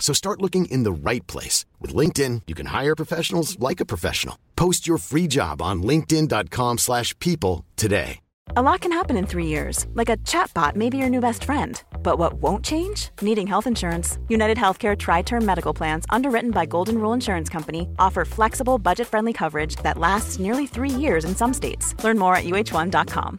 [0.00, 1.64] So start looking in the right place.
[1.78, 4.36] With LinkedIn, you can hire professionals like a professional.
[4.56, 8.20] Post your free job on linkedin.com slash people today.
[8.56, 11.44] A lot can happen in three years, like a chatbot may be your new best
[11.44, 11.80] friend.
[12.02, 13.10] But what won't change?
[13.22, 14.18] Needing health insurance.
[14.28, 19.06] United Healthcare Tri Term Medical Plans, underwritten by Golden Rule Insurance Company, offer flexible, budget
[19.06, 21.94] friendly coverage that lasts nearly three years in some states.
[22.02, 23.38] Learn more at uh1.com.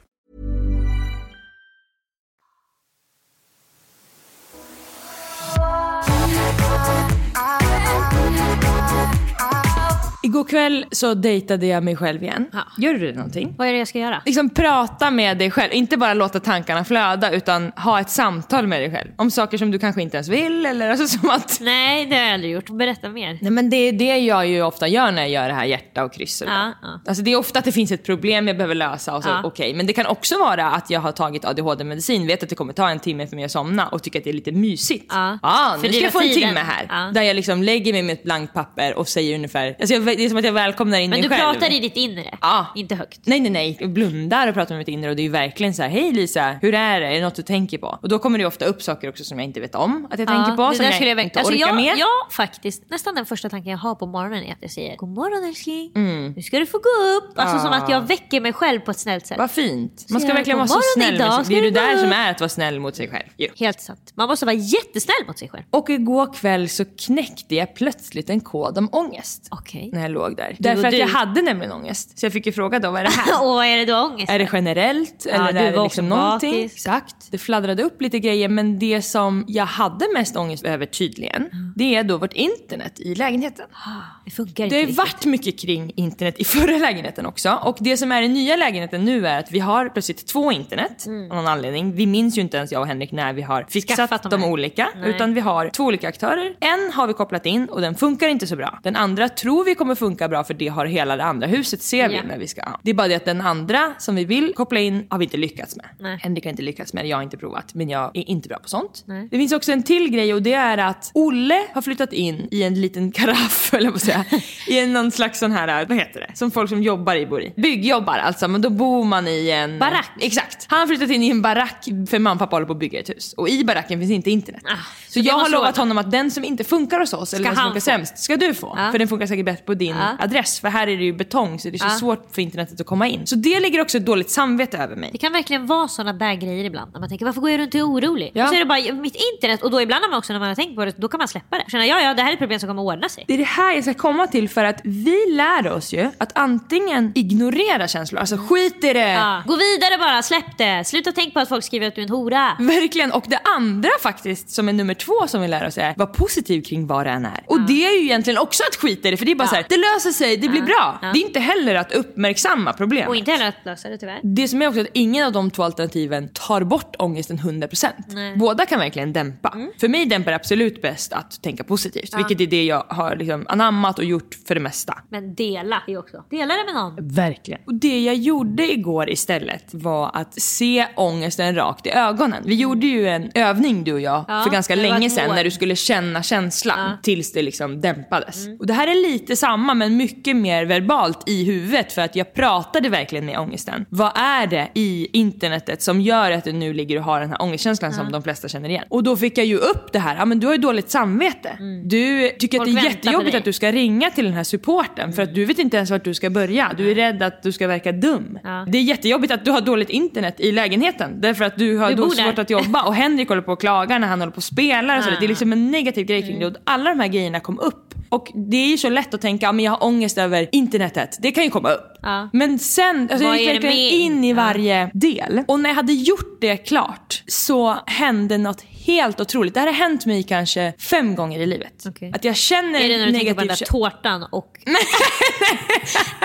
[10.32, 12.46] Igår kväll så dejtade jag mig själv igen.
[12.54, 12.60] Ja.
[12.78, 13.56] Gör du någonting?
[13.58, 14.22] Vad är det jag ska göra?
[14.26, 18.82] Liksom prata med dig själv, inte bara låta tankarna flöda utan ha ett samtal med
[18.82, 19.10] dig själv.
[19.18, 21.58] Om saker som du kanske inte ens vill eller alltså som att...
[21.62, 22.70] Nej, det har jag aldrig gjort.
[22.70, 23.38] Berätta mer.
[23.42, 26.04] Nej men det är det jag ju ofta gör när jag gör det här hjärta
[26.04, 26.42] och kryss.
[26.42, 26.48] och.
[26.48, 27.02] Ja, ja.
[27.08, 29.42] Alltså det är ofta att det finns ett problem jag behöver lösa och så Ja.
[29.44, 29.74] okej.
[29.74, 32.90] Men det kan också vara att jag har tagit ADHD-medicin, vet att det kommer ta
[32.90, 35.06] en timme för mig att somna och tycker att det är lite mysigt.
[35.10, 35.40] Ja.
[35.42, 36.50] Ah, nu För ska jag få en tiden.
[36.50, 37.12] timme här.
[37.14, 40.26] Där jag liksom lägger mig med ett blankt papper och säger ungefär, alltså jag, det
[40.26, 41.54] är som att jag välkomnar in Men mig du själv.
[41.54, 42.66] pratar i ditt inre, Ja.
[42.76, 43.20] inte högt.
[43.24, 43.78] Nej, nej, nej.
[43.80, 46.12] Jag blundar och pratar med mitt inre och det är ju verkligen så här, hej
[46.12, 47.08] Lisa, hur är det?
[47.08, 48.00] Är det något du tänker på?
[48.02, 50.28] Och då kommer det ofta upp saker också som jag inte vet om att jag
[50.28, 51.94] tänker på, det som jag skulle inte jag, alltså orkar jag, med.
[51.98, 52.90] Ja, faktiskt.
[52.90, 55.92] Nästan den första tanken jag har på morgonen är att jag säger God morgon älskling,
[55.96, 56.32] Mm.
[56.36, 57.40] nu ska du få gå upp.
[57.40, 59.38] Alltså som att jag väcker mig själv på ett snällt sätt.
[59.38, 60.06] Vad fint.
[60.10, 61.34] Man ska jag verkligen vara så snäll med idag?
[61.36, 61.46] sig.
[61.46, 63.28] Ska Det är du det där som är att vara snäll mot sig själv.
[63.38, 63.48] ju.
[63.60, 64.12] Helt sant.
[64.16, 65.64] Man måste vara jättesnäll mot sig själv.
[65.72, 69.48] Och igår kväll så knäckte jag plötsligt en kod om ångest.
[69.52, 69.90] Okej.
[69.94, 70.56] När jag låg där.
[70.60, 72.20] Därför att jag hade nämligen ångest.
[72.20, 73.42] Så jag fick ju fråga då, vad är det här?
[73.48, 76.10] Och vad är det du har ångest Är det generellt Ja, eller är det liksom
[76.10, 76.52] någonting?
[76.52, 76.74] bakis.
[76.74, 77.16] Exakt.
[77.32, 81.96] Det fladdrade upp lite grejer men det som jag hade mest ångest över tydligen, det
[81.96, 83.66] är då vårt internet i lägenheten.
[84.26, 84.98] Det funkar Det inte har ju riktigt.
[84.98, 87.60] varit mycket kring internet i förra lägenheten också.
[87.64, 91.06] Och det som är i nya lägenheten nu är att vi har plötsligt två internet
[91.08, 91.96] av någon anledning.
[91.96, 94.42] Vi minns ju inte ens jag och Henrik när vi har fixat Mm.
[94.42, 94.88] De olika.
[94.96, 95.10] Nej.
[95.10, 96.54] Utan vi har två olika aktörer.
[96.60, 98.80] En har vi kopplat in och den funkar inte så bra.
[98.84, 102.10] Den andra tror vi kommer funka bra för det har hela det andra huset ser
[102.10, 102.22] vi Ja.
[102.28, 102.62] när vi ska.
[102.84, 105.38] Det är bara det att den andra som vi vill koppla in har vi inte
[105.38, 105.86] lyckats med.
[106.00, 106.18] Nej.
[106.22, 107.74] Henrik har inte lyckats med det, jag har inte provat.
[107.74, 109.04] Men jag är inte bra på sånt.
[109.06, 109.28] Nej.
[109.32, 112.64] Det finns också en till grej och det är att Olle har flyttat in i
[112.64, 114.26] en liten karaff, eller på att säga.
[114.68, 116.38] I en, någon slags sån här, vad heter det?
[116.38, 117.54] Som folk som jobbar i bor i.
[117.58, 119.80] Byggjobbar alltså, men då bor man i en...
[119.80, 120.12] Barack.
[120.20, 120.66] Exakt.
[120.70, 123.00] Han har flyttat in i en barack för mamma och pappa håller på att bygga
[123.00, 123.34] ett hus.
[123.34, 124.62] Och i baracken finns inte internet.
[124.66, 124.76] Ah,
[125.08, 127.56] så så jag har lovat honom att den som inte funkar hos oss, eller den
[127.56, 127.84] som funkar få.
[127.84, 128.74] sämst, ska du få.
[128.78, 128.92] Ja.
[128.92, 130.24] För den funkar säkert bättre på din Ja.
[130.26, 130.60] adress.
[130.60, 131.90] För här är det ju betong så det är så Ja.
[131.90, 133.28] svårt för internetet att komma in.
[133.28, 135.10] Så det ligger också ett dåligt samvete över mig.
[135.12, 136.94] Det kan verkligen vara sådana där grejer ibland.
[136.94, 138.32] När man tänker varför går jag runt och är orolig?
[138.34, 138.44] Ja.
[138.44, 140.56] Och så är det bara mitt internet och då ibland man också när man har
[140.56, 141.64] tänkt på det, då kan man släppa det.
[141.72, 143.24] Känna ja ja det här är ett problem som kommer att ordna sig.
[143.28, 146.38] Det är det här jag ska komma till för att vi lär oss ju att
[146.38, 149.12] antingen ignorera känslor, alltså skit i det.
[149.12, 149.44] Ja.
[149.48, 150.84] Gå vidare bara, släpp det.
[150.88, 152.56] Sluta tänk på att folk skriver att du är en hora.
[152.60, 153.12] Verkligen.
[153.12, 156.62] Och det andra faktiskt, som är nummer två som vi lär oss är, var positiv
[156.62, 157.44] kring vad det än är.
[157.48, 159.56] Och det är ju egentligen också att skita i det, för det är bara så
[159.56, 161.00] här, det löser sig, det blir bra.
[161.02, 161.12] Ja.
[161.14, 163.08] Det är inte heller att uppmärksamma problem.
[163.08, 164.20] Och inte heller att lösa det tyvärr.
[164.24, 167.88] Det som är också att ingen av de två alternativen tar bort ångesten 100%.
[168.08, 168.36] Nej.
[168.38, 169.58] Båda kan verkligen dämpa.
[169.80, 172.18] För mig dämpar det absolut bäst att tänka positivt.
[172.18, 174.98] Vilket är det jag har liksom anammat och gjort för det mesta.
[175.10, 176.24] Men dela det också.
[176.30, 177.08] Dela det med någon.
[177.10, 177.62] Verkligen.
[177.66, 182.44] Och det jag gjorde igår istället var att se ångesten rakt i ögonen.
[182.46, 185.52] Vi gjorde ju en övning du och jag Ja, för ganska länge sedan när du
[185.52, 186.86] skulle känna känslan Ja.
[186.86, 186.98] Mm.
[187.04, 188.48] tills det liksom dämpades.
[188.60, 192.34] Och det här är lite samma men mycket mer verbalt i huvudet för att jag
[192.34, 193.86] pratade verkligen med ångesten.
[193.90, 197.42] Vad är det i internetet som gör att du nu ligger och har den här
[197.42, 198.86] ångestkänslan som de flesta känner igen?
[198.90, 201.32] Och då fick jag ju upp det här, ja men du har ju dåligt samvete
[201.32, 201.58] arbete.
[201.84, 205.14] Du tycker Folk att det är jättejobbigt att du ska ringa till den här supporten
[205.14, 206.72] för att du vet inte ens vart du ska börja.
[206.78, 208.40] Du är rädd att du ska verka dum.
[208.44, 208.66] Ja.
[208.68, 212.10] Det är jättejobbigt att du har dåligt internet i lägenheten därför att du har Du
[212.10, 214.98] svårt att jobba och Henrik håller på och klagar när han håller på och spelar
[214.98, 215.18] och sådär.
[215.20, 216.56] Det är liksom en negativ grej kring det Mm.
[216.56, 217.94] och alla de här grejerna kom upp.
[218.10, 221.18] Och det är ju så lätt att tänka, ja men jag har ångest över internetet.
[221.20, 221.98] Det kan ju komma upp.
[222.02, 222.30] Ja.
[222.34, 224.36] Men sen, alltså Vad jag gick verkligen in i Ja.
[224.36, 225.44] varje del.
[225.48, 229.54] Och när jag hade gjort det klart så hände något helt otroligt.
[229.54, 231.84] Det här har hänt mig kanske fem gånger i livet.
[231.88, 232.12] Okej.
[232.16, 234.48] Att jag känner Är det när du tänker på den där tårtan och...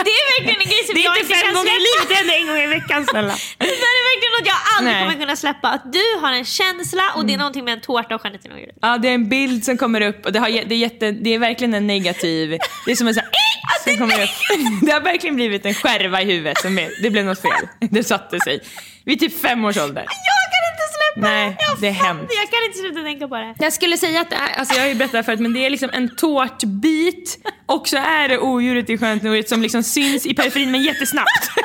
[0.07, 1.81] det är verkligen en grej som Det är jag inte inte fem kan gånger i
[1.81, 1.87] släppa.
[1.87, 3.35] livet, det händer en gång i veckan snälla.
[3.59, 5.03] Det där är verkligen något jag aldrig Nej.
[5.05, 5.69] kommer kunna släppa.
[5.69, 8.49] Att du har en känsla och det är någonting med en tårta och Jeanette.
[8.83, 11.31] Ja, det är en bild som kommer upp och det, har, det, är jätte, det
[11.35, 12.59] är verkligen en negativ...
[12.87, 13.33] Det är som en sån här,
[13.85, 14.31] som kommer upp.
[14.87, 16.59] Det har verkligen blivit en skärva i huvudet.
[16.59, 17.69] Som är, det blev något fel.
[17.81, 18.61] Det satte sig.
[19.05, 20.03] Vid typ fem års ålder.
[20.03, 22.33] Jag kan inte släppa Nej, jag det är hemskt.
[22.43, 23.55] Jag kan inte sluta tänka på det.
[23.59, 25.71] Jag skulle säga att det är, alltså jag har ju berättat förut, men det är
[25.71, 30.35] liksom en tårtbit och så är det odjuret i Skönt Nordigt som liksom syns i
[30.35, 31.51] periferin men jättesnabbt.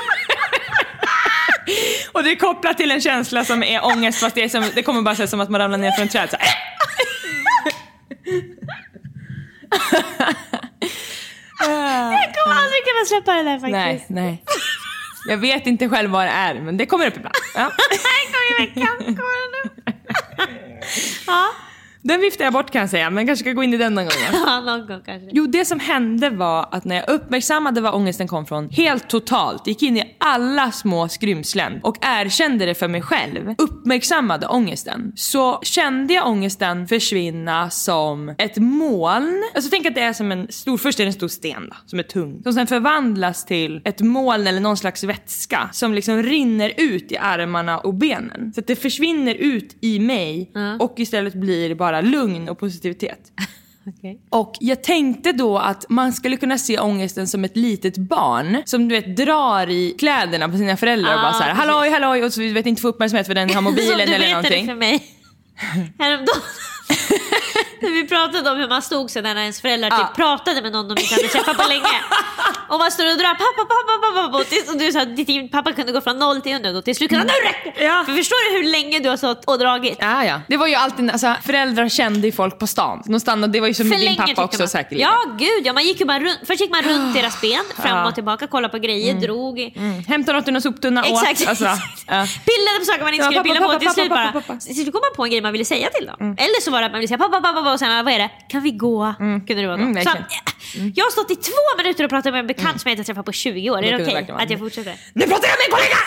[2.11, 4.83] och det är kopplat till en känsla som är ångest fast det, är som, det
[4.83, 6.29] kommer bara så som att man ramlar ner från ett träd.
[6.29, 6.37] Så.
[12.11, 14.09] Jag kommer aldrig kunna släppa det där faktiskt.
[14.09, 14.43] Nej, nej.
[15.27, 17.35] Jag vet inte själv vad det är men det kommer upp ibland.
[17.55, 17.61] Ja.
[17.91, 19.95] En gång i veckan kommer den upp.
[21.27, 21.45] ja.
[22.03, 24.05] Den viftar jag bort kan jag säga men kanske ska gå in i den någon
[24.05, 24.13] gång.
[24.45, 24.61] ja.
[24.61, 25.29] någon gång kanske.
[25.31, 29.67] Jo, det som hände var att när jag uppmärksammade var ångesten kom från, helt totalt,
[29.67, 35.59] gick in i alla små skrymslen och erkände det för mig själv, uppmärksammade ångesten, så
[35.63, 39.43] kände jag ångesten försvinna som ett moln.
[39.55, 41.75] Alltså tänk att det är som en stor, först är det en stor sten då,
[41.85, 46.23] som är tung, som sen förvandlas till ett moln eller någon slags vätska som liksom
[46.23, 48.53] rinner ut i armarna och benen.
[48.53, 53.19] Så att det försvinner ut i mig och istället blir bara lugn och positivitet.
[53.87, 54.21] Okej.
[54.29, 58.87] Och jag tänkte då att man skulle kunna se ångesten som ett litet barn som
[58.87, 61.65] du vet drar i kläderna på sina föräldrar och Ah, bara så här, precis.
[61.67, 64.17] halloj halloj och så vet inte få uppmärksamhet för den har mobilen Som du eller
[64.17, 64.65] berättade någonting.
[64.67, 65.03] för mig
[65.99, 66.41] häromdagen.
[67.83, 69.97] När vi pratade om hur man stod sig när ens föräldrar Ja.
[69.97, 71.97] typ pratade med någon de inte hade träffat på länge.
[72.67, 74.37] Och man står och drar pappa, pappa, pappa, pappa.
[74.71, 77.09] Och, du sa att ditt pappa kunde gå från noll till hundra och till slut
[77.09, 77.83] kunde han, nu räcker!
[77.83, 78.03] Ja.
[78.05, 79.97] För förstår du hur länge du har stått och dragit?
[79.99, 80.41] Ja, ja.
[80.47, 83.03] Det var ju alltid, alltså föräldrar kände ju folk på stan.
[83.05, 85.09] De stannade, det var ju som För med din länge pappa också säkerligen.
[85.09, 86.39] Ja gud ja, man gick ju bara runt.
[86.47, 89.59] Först gick man runt deras ben, fram och tillbaka, kollade på grejer, drog.
[89.59, 90.03] Mm.
[90.03, 91.41] Hämta något ur någon soptunna Exakt.
[91.41, 91.47] åt.
[91.47, 91.63] Alltså,
[92.07, 92.27] ja.
[92.47, 94.41] Pillade på saker man inte skulle pilla på till slut bara.
[94.59, 96.35] Till slut kom man på en grej man ville säga till dem.
[96.39, 98.19] Eller så var det att man ville säga pappa, pappa, pappa och sen vad är
[98.19, 98.29] det?
[98.49, 99.13] Kan vi gå?
[99.17, 99.83] Kunde det vara då.
[99.83, 100.09] Mm, så,
[100.95, 103.25] Jag har stått i två minuter och pratat med en bekant som jag inte träffat
[103.25, 103.83] på 20 år.
[103.83, 104.41] Är det okej vara.
[104.41, 104.95] att jag fortsätter?
[105.13, 105.97] Nu pratar jag med en kollega!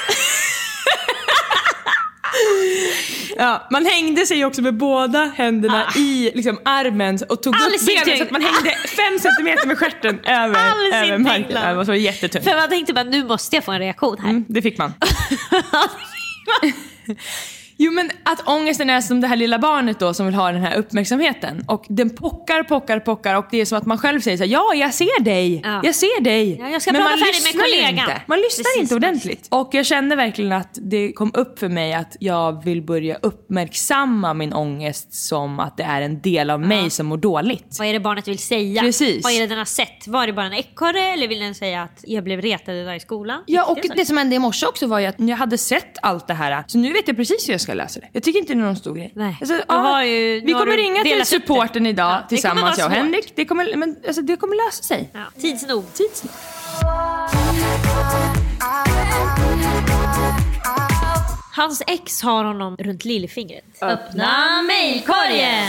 [3.37, 7.81] Ja, man hängde sig också med båda händerna i liksom, armen och tog All upp
[7.81, 11.49] sin benen så att man hängde fem centimeter med stjärten över, All över marken.
[11.69, 12.45] Det var så jättetungt.
[12.45, 14.31] För man tänkte bara nu måste jag få en reaktion här.
[14.31, 14.93] Mm, det fick man.
[17.85, 20.63] Jo men att ångesten är som det här lilla barnet då som vill ha den
[20.63, 21.65] här uppmärksamheten.
[21.69, 24.51] Och den pockar, pockar, pockar och det är som att man själv säger så här,
[24.51, 25.81] ja jag ser dig, Ja.
[25.85, 26.59] jag ser dig.
[26.61, 27.99] Ja, jag ska men prata man med lyssnar ju kollegan.
[28.11, 28.23] Inte.
[28.27, 29.47] Man lyssnar Precis, inte ordentligt.
[29.51, 34.35] Och jag kände verkligen att det kom upp för mig att jag vill börja uppmärksamma
[34.35, 37.77] min ångest som att det är en del av mig som mår dåligt.
[37.79, 38.83] Vad är det barnet vill säga?
[38.83, 39.25] Precis.
[39.25, 40.07] Vad är det den har sett?
[40.07, 43.01] Var det bara en ekorre eller vill den säga att jag blev retad idag i
[43.01, 43.43] skolan?
[43.47, 45.99] Ja och Det det som hände i morse också var ju att jag hade sett
[46.03, 48.09] allt det här så nu vet jag precis hur jag ska lösa det.
[48.13, 49.13] Jag tycker inte det är någon stor grej.
[49.17, 49.37] Nej.
[49.41, 52.93] Alltså, har ju- vi kommer ringa till supporten idag Ja, tillsammans jag och.
[52.93, 53.33] Henrik.
[53.37, 55.11] Det kommer, men, alltså, det kommer lösa sig.
[55.13, 55.93] Ja, tids nog.
[55.93, 56.33] Tids nog.
[61.57, 63.65] Hans ex har honom runt lillfingret.
[63.83, 65.69] Öppna mejlkorgen!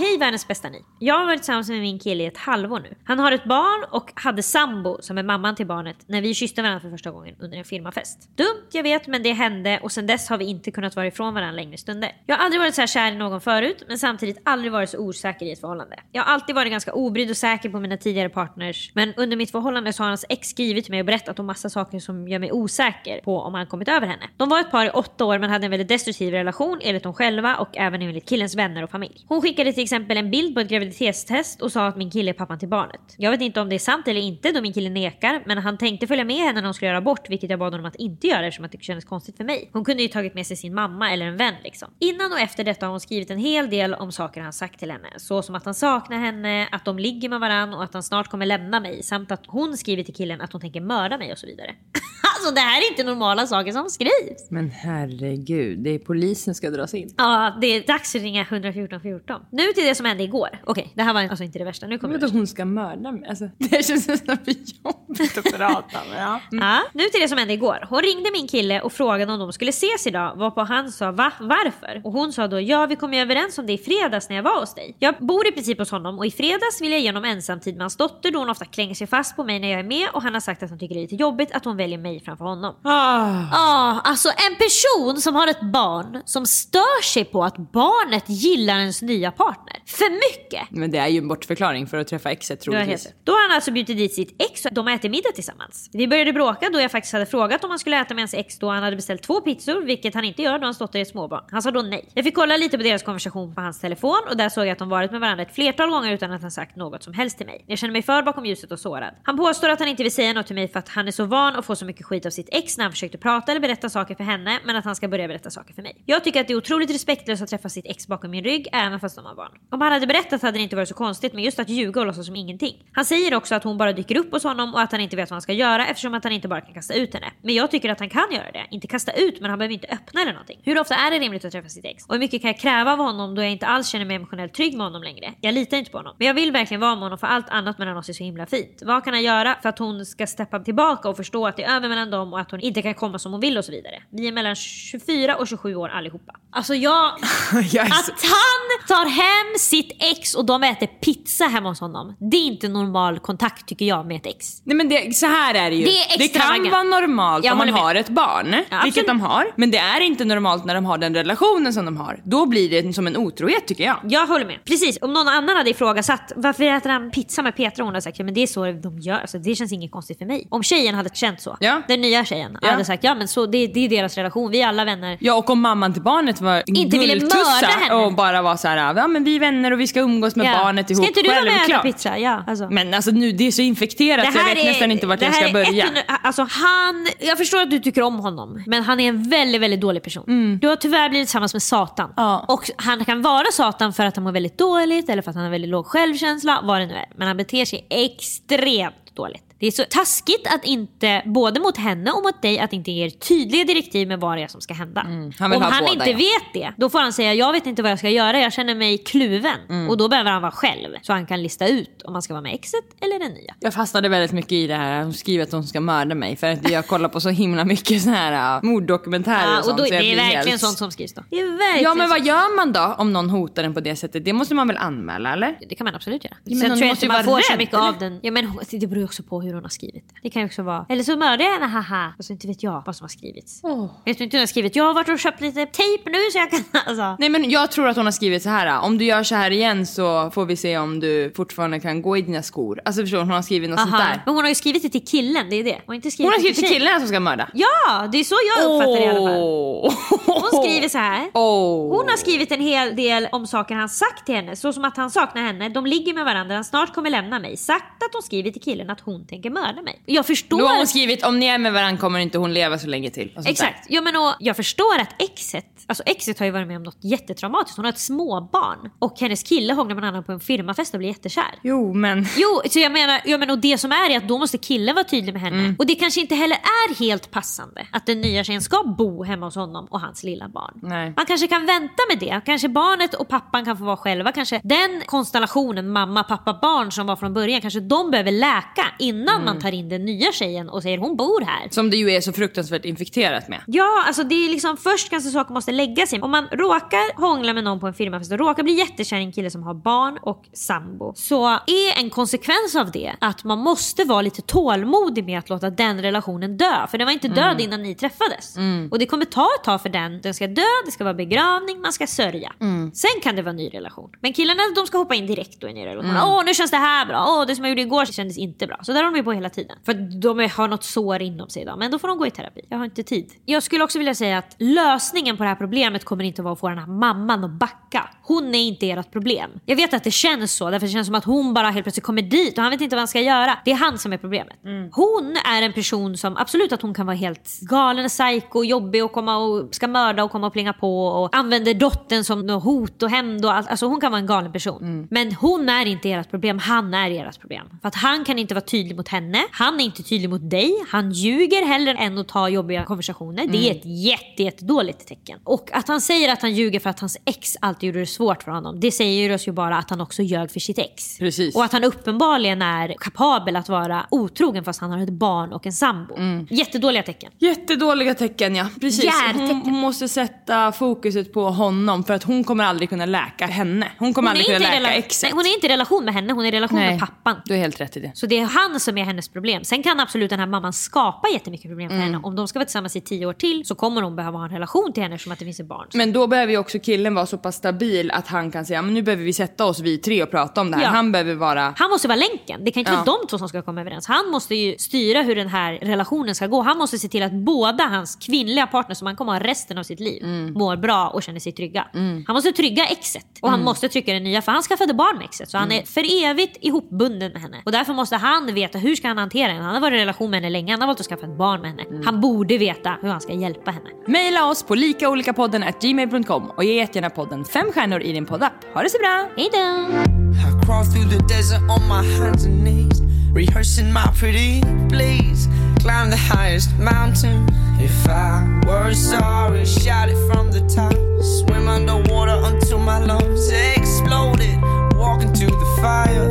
[0.00, 0.84] Hej världens bästa ni.
[0.98, 2.94] Jag har varit tillsammans med min kille i ett halvår nu.
[3.04, 6.62] Han har ett barn och hade sambo som är mamman till barnet när vi kysste
[6.62, 8.36] varandra för första gången under en firmafest.
[8.36, 11.34] Dumt, jag vet, men det hände och sen dess har vi inte kunnat vara ifrån
[11.34, 12.12] varandra längre stunder.
[12.26, 14.98] Jag har aldrig varit så här kär i någon förut, men samtidigt aldrig varit så
[14.98, 15.96] osäker i ett förhållande.
[16.12, 19.50] Jag har alltid varit ganska obrydd och säker på mina tidigare partners, men under mitt
[19.50, 22.38] förhållande så har hans ex skrivit till mig och berättat om massa saker som gör
[22.38, 24.24] mig osäker på om han kommit över henne.
[24.36, 27.14] De var ett par i åtta år men hade en väldigt destruktiv relation enligt dem
[27.14, 29.24] själva och även enligt killens vänner och familj.
[29.28, 32.34] Hon skickade till exempel en bild på ett graviditetstest och sa att min kille är
[32.34, 33.00] pappan till barnet.
[33.16, 35.78] Jag vet inte om det är sant eller inte då min kille nekar, men han
[35.78, 38.26] tänkte följa med henne när hon skulle göra abort, vilket jag bad honom att inte
[38.26, 39.70] göra eftersom att det kändes konstigt för mig.
[39.72, 41.88] Hon kunde ju tagit med sig sin mamma eller en vän liksom.
[41.98, 44.90] Innan och efter detta har hon skrivit en hel del om saker han sagt till
[44.90, 48.02] henne, så som att han saknar henne, att de ligger med varann och att han
[48.02, 51.32] snart kommer lämna mig, samt att hon skriver till killen att hon tänker mörda mig
[51.32, 51.74] och så vidare.
[52.40, 54.50] Alltså det här är inte normala saker som skrivs.
[54.50, 57.14] Men herregud, det är polisen ska dras in.
[57.16, 59.42] Ja, det är dags att ringa 114 14.
[59.52, 60.48] Nu till det som hände igår.
[60.66, 61.86] Okej, det här var alltså inte det värsta.
[61.86, 62.36] Nu kommer det värsta.
[62.36, 63.28] hon ska mörda mig?
[63.28, 66.22] Alltså, det känns nästan för jobbigt att prata med.
[66.22, 66.40] Ja.
[66.50, 67.86] Ja, nu till det som hände igår.
[67.88, 71.32] Hon ringde min kille och frågade om de skulle ses idag varpå han sa va?
[71.40, 72.00] Varför?
[72.04, 74.42] Och hon sa då ja vi kom ju överens om det i fredags när jag
[74.42, 74.96] var hos dig.
[74.98, 77.82] Jag bor i princip hos honom och i fredags vill jag ge honom ensamtid med
[77.82, 80.22] hans dotter då hon ofta klänger sig fast på mig när jag är med och
[80.22, 82.44] han har sagt att han tycker det är lite jobbigt att hon väljer mig framför
[82.44, 82.74] honom.
[82.84, 83.28] Ah.
[83.52, 88.78] Ja, alltså en person som har ett barn som stör sig på att barnet gillar
[88.78, 89.69] ens nya partner.
[89.86, 90.70] För mycket!
[90.70, 93.08] Men det är ju en bortförklaring för att träffa exet har troligtvis.
[93.24, 95.90] Då har han alltså bjudit dit sitt ex och de ätit middag tillsammans.
[95.92, 98.58] Vi började bråka då jag faktiskt hade frågat om han skulle äta med hans ex
[98.58, 101.44] då han hade beställt två pizzor, vilket han inte gör då hans dotter är småbarn.
[101.50, 102.08] Han sa då nej.
[102.14, 104.78] Jag fick kolla lite på deras konversation på hans telefon och där såg jag att
[104.78, 107.46] de varit med varandra ett flertal gånger utan att han sagt något som helst till
[107.46, 107.64] mig.
[107.66, 109.14] Jag känner mig för bakom ljuset och sårad.
[109.22, 111.24] Han påstår att han inte vill säga något till mig för att han är så
[111.24, 113.88] van att få så mycket skit av sitt ex när han försökte prata eller berätta
[113.88, 115.96] saker för henne, men att han ska börja berätta saker för mig.
[116.06, 119.00] Jag tycker att det är otroligt respektlöst att träffa sitt ex bakom min rygg, även
[119.00, 119.49] fast de har barn.
[119.72, 122.06] Om han hade berättat hade det inte varit så konstigt, men just att ljuga och
[122.06, 122.84] låtsas som ingenting.
[122.92, 125.30] Han säger också att hon bara dyker upp hos honom och att han inte vet
[125.30, 127.32] vad han ska göra eftersom att han inte bara kan kasta ut henne.
[127.42, 128.66] Men jag tycker att han kan göra det.
[128.70, 130.60] Inte kasta ut, men han behöver inte öppna eller någonting.
[130.64, 132.06] Hur ofta är det rimligt att träffa sitt ex?
[132.06, 134.54] Och hur mycket kan jag kräva av honom då jag inte alls känner mig emotionellt
[134.54, 135.34] trygg med honom längre?
[135.40, 136.14] Jag litar inte på honom.
[136.18, 138.46] Men jag vill verkligen vara med honom för allt annat mellan oss är så himla
[138.46, 138.82] fint.
[138.82, 141.76] Vad kan han göra för att hon ska steppa tillbaka och förstå att det är
[141.76, 144.02] över mellan dem och att hon inte kan komma som hon vill och så vidare?
[144.10, 146.32] Vi är mellan 24 och 27 år allihopa.
[146.52, 147.10] Alltså jag...
[147.70, 147.82] Så...
[147.82, 152.16] Att han tar hem sitt ex och de äter pizza hemma hos honom.
[152.30, 154.62] Det är inte normal kontakt tycker jag med ett ex.
[154.64, 155.84] Nej men det, så här är det ju.
[155.84, 157.74] Det det kan vara normalt Jag om man med.
[157.80, 159.46] har ett barn, Ja, vilket de har.
[159.56, 162.20] Men det är inte normalt när de har den relationen som de har.
[162.24, 163.96] Då blir det som en otrohet tycker jag.
[164.02, 164.64] Jag håller med.
[164.64, 168.02] Precis, om någon annan hade ifrågasatt varför äter han pizza med Petra och hon hade
[168.02, 170.46] sagt ja men det är så de gör, alltså, det känns inget konstigt för mig.
[170.50, 171.82] Om tjejen hade känt så, Ja.
[171.88, 172.70] den nya tjejen Ja.
[172.70, 175.16] hade sagt ja men så, det, det är deras relation, vi är alla vänner.
[175.20, 177.94] Ja och om mamman till barnet var Inte ville mörda henne.
[177.94, 180.46] och bara var så här, ja men vi är vänner och vi ska umgås med
[180.46, 180.58] Ja.
[180.64, 181.04] barnet ihop.
[181.04, 182.18] Ska inte du vara med och äta pizza?
[182.18, 182.68] Ja, alltså.
[182.70, 185.48] Men alltså nu, det är så infekterat så jag vet nästan inte vart jag ska
[185.48, 185.84] är börja.
[185.86, 189.60] ett- alltså han, jag förstår att du tycker om honom, men han är en väldigt,
[189.60, 190.58] väldigt dålig person.
[190.62, 192.04] Du har tyvärr blivit tillsammans med Satan.
[192.04, 192.14] Mm.
[192.16, 192.44] Ja.
[192.48, 195.44] Och han kan vara Satan för att han mår väldigt dåligt eller för att han
[195.44, 197.06] har väldigt låg självkänsla, vad det nu är.
[197.16, 199.44] Men han beter sig extremt dåligt.
[199.60, 203.04] Det är så taskigt att inte, både mot henne och mot dig, att inte ge
[203.04, 205.00] er tydliga direktiv med vad det är som ska hända.
[205.00, 205.32] Mm.
[205.38, 206.16] Han Om ha han båda, inte ja.
[206.16, 208.74] vet det, då får han säga jag vet inte vad jag ska göra, jag känner
[208.74, 209.56] mig kluven.
[209.68, 209.88] Mm.
[209.90, 210.88] Och då behöver han vara själv.
[211.02, 213.54] Så han kan lista ut om han ska vara med exet eller den nya.
[213.60, 216.46] Jag fastnade väldigt mycket i det här, hon skriver att hon ska mörda mig för
[216.46, 219.78] att jag kollar på så himla mycket såna här uh, morddokumentärer Ja, och och sånt.
[219.78, 221.22] då, så det är verkligen helt- sånt som skrivs då.
[221.30, 223.96] Det är verkligen Ja men vad gör man då om någon hotar en på det
[223.96, 224.24] sättet?
[224.24, 225.58] Det måste man väl anmäla eller?
[225.68, 226.36] Det kan man absolut göra.
[226.44, 227.88] men Sen hon tror jag inte man får så rädd, mycket eller?
[227.88, 228.20] av den.
[228.22, 230.14] Ja, men det beror ju också på hur hon har skrivit det.
[230.22, 232.12] Det kan ju också vara, eller så mördar jag henne, haha.
[232.18, 233.62] Alltså inte vet jag vad som har skrivits.
[234.04, 234.76] Vet du inte hur hon har skrivit?
[234.76, 237.16] Jag har varit och köpt lite tejp nu så jag kan, alltså.
[237.18, 238.80] Nej men jag tror att hon har skrivit så här.
[238.80, 242.16] om du gör så här igen så får vi se om du fortfarande kan gå
[242.16, 242.80] i dina skor.
[242.84, 244.02] Alltså förstår du, hon har skrivit något sånt Aha.
[244.02, 244.22] där.
[244.24, 245.80] Men hon har ju skrivit det till killen, det är det.
[245.86, 246.80] Hon inte skrivit Hon har skrivit till tjejen.
[246.80, 247.48] killen som ska mörda.
[247.54, 250.40] Ja, det är så jag uppfattar det i alla fall.
[250.50, 251.30] Hon skriver så här.
[251.34, 251.96] Åh.
[251.98, 254.96] Hon har skrivit en hel del om saker han sagt till henne, så som att
[254.96, 257.56] han saknar henne, de ligger med varandra, han snart kommer lämna mig.
[257.56, 260.02] Sagt att hon skriver till killen att hon tänker mörda mig.
[260.06, 260.58] Jag förstår...
[260.58, 263.10] Då har hon skrivit om ni är med varandra kommer inte hon leva så länge
[263.10, 263.28] till.
[263.28, 263.86] och sånt Exakt.
[263.88, 266.98] Ja, men och jag förstår att exet, alltså exet har ju varit med om något
[267.00, 267.76] jättetraumatiskt.
[267.76, 270.98] Hon har ett småbarn och hennes kille hånglar med en annan på en firmafest och
[270.98, 271.58] blir jättekär.
[271.62, 272.26] Jo men.
[272.36, 274.94] Jo, så jag menar, ja, men och det som är är att då måste killen
[274.94, 275.58] vara tydlig med henne.
[275.58, 275.76] Mm.
[275.78, 279.46] Och det kanske inte heller är helt passande att den nya tjejen ska bo hemma
[279.46, 280.80] hos honom och hans lilla barn.
[280.82, 281.12] Nej.
[281.16, 282.40] Man kanske kan vänta med det.
[282.46, 284.32] Kanske barnet och pappan kan få vara själva.
[284.32, 289.29] Kanske den konstellationen mamma, pappa, barn som var från början, kanske de behöver läka innan
[289.32, 289.44] Mm.
[289.44, 291.68] man tar in den nya tjejen och säger hon bor här.
[291.70, 293.60] Som det ju är så fruktansvärt infekterat med.
[293.66, 296.20] Ja, alltså det är liksom först kanske saker måste lägga sig.
[296.20, 299.32] Om man råkar hångla med någon på en firmafest och råkar bli jättekär i en
[299.32, 304.04] kille som har barn och sambo så är en konsekvens av det att man måste
[304.04, 306.86] vara lite tålmodig med att låta den relationen dö.
[306.90, 308.56] För den var inte död innan ni träffades.
[308.90, 310.20] Och det kommer ta ett tag för den.
[310.20, 312.52] Den ska dö, det ska vara begravning, man ska sörja.
[312.94, 314.10] Sen kan det vara en ny relation.
[314.20, 316.16] Men killarna de ska hoppa in direkt då i en ny relation.
[316.24, 317.26] Åh, nu känns det här bra.
[317.28, 318.78] Åh, det som jag gjorde igår kändes inte bra.
[318.82, 319.78] Så där håller de ju på hela tiden.
[319.84, 321.78] För att de har något sår inom sig idag.
[321.78, 322.60] Men då får de gå i terapi.
[322.68, 323.32] Jag har inte tid.
[323.44, 326.60] Jag skulle också vilja säga att lösningen på det här problemet kommer inte vara att
[326.60, 328.10] få den här mamman att backa.
[328.22, 329.50] hon är inte ert problem.
[329.66, 332.04] Jag vet att det känns så, därför det känns som att hon bara helt plötsligt
[332.04, 333.58] kommer dit och han vet inte vad han ska göra.
[333.64, 334.56] Det är han som är problemet.
[334.92, 339.12] Hon är en person som, absolut att hon kan vara helt galen, psycho, jobbig och
[339.12, 343.02] komma och ska mörda och komma och plinga på och använder dottern som något hot
[343.02, 343.68] och hämnd och allt.
[343.68, 345.08] Alltså hon kan vara en galen person.
[345.10, 347.66] Men hon är inte ert problem, han är ert problem.
[347.82, 350.74] För att han kan inte vara tydlig mot henne, han är inte tydlig mot dig,
[350.88, 353.46] han ljuger hellre än att ta jobbiga konversationer.
[353.46, 355.38] Det är ett jätte, jättedåligt tecken.
[355.44, 358.42] Och att han säger att han ljuger för att hans ex alltid gjorde det svårt
[358.42, 361.18] för honom, det säger oss ju bara att han också ljög för sitt ex.
[361.18, 361.56] Precis.
[361.56, 365.66] Och att han uppenbarligen är kapabel att vara otrogen fast han har ett barn och
[365.66, 366.14] en sambo.
[366.50, 367.32] Jättedåliga tecken.
[367.38, 369.10] Jättedåliga tecken ja, precis.
[369.34, 373.92] Hon, måste sätta fokuset på honom för att hon kommer aldrig kunna läka henne.
[373.98, 375.22] Hon kommer Hon aldrig kunna läka exet.
[375.22, 376.90] Nej, hon är inte i relation med henne, hon är i relation Nej.
[376.90, 377.36] med pappan.
[377.44, 378.10] Du har helt rätt i det.
[378.14, 379.64] Så det är han som är hennes problem.
[379.64, 382.06] Sen kan absolut den här mamman skapa jättemycket problem för Mm.
[382.06, 382.20] henne.
[382.22, 384.50] Om de ska vara tillsammans i tio år till så kommer hon behöva ha en
[384.50, 385.86] relation till henne som att det finns ett barn.
[385.94, 388.94] Men då behöver ju också killen vara så pass stabil att han kan säga men
[388.94, 390.84] nu behöver vi sätta oss vi tre och prata om det här.
[390.84, 390.88] Ja.
[390.90, 391.74] Han behöver vara...
[391.76, 392.64] Han måste vara länken.
[392.64, 392.96] Det kan inte Ja.
[393.06, 394.06] vara de två som ska komma överens.
[394.06, 396.62] Han måste ju styra hur den här relationen ska gå.
[396.62, 399.82] Han måste se till att båda hans kvinnliga partners som han kommer ha resten av
[399.82, 400.52] sitt liv Mm.
[400.52, 401.86] mår bra och känner sig trygga.
[402.26, 403.58] Han måste trygga exet och Mm.
[403.60, 405.50] han måste trygga det nya för han skaffade barn med exet.
[405.50, 407.62] Så han är för evigt ihopbunden med henne.
[407.66, 409.64] Och därför måste han veta hur ska han hantera henne.
[409.64, 410.72] Han har varit i relation med henne länge.
[410.72, 411.82] Han har valt att skaffa ett barn med henne.
[411.82, 412.06] Mm.
[412.06, 413.90] Han borde veta hur han ska hjälpa henne.
[414.06, 418.52] Maila oss på likaolikapodden at gmail.com och ge jättegärna podden fem stjärnor i din poddapp.
[418.74, 419.28] Ha det så bra!
[419.36, 420.20] Hejdå!
[420.40, 423.00] I crawl through the desert on my hands and knees,
[423.34, 425.48] rehearsing my pretty please.
[425.80, 427.46] Climb the highest mountain.
[427.80, 430.92] If I were sorry, shout it from the top.
[431.22, 434.60] Swim underwater until my lungs exploded.
[434.94, 436.30] Walk into the fire.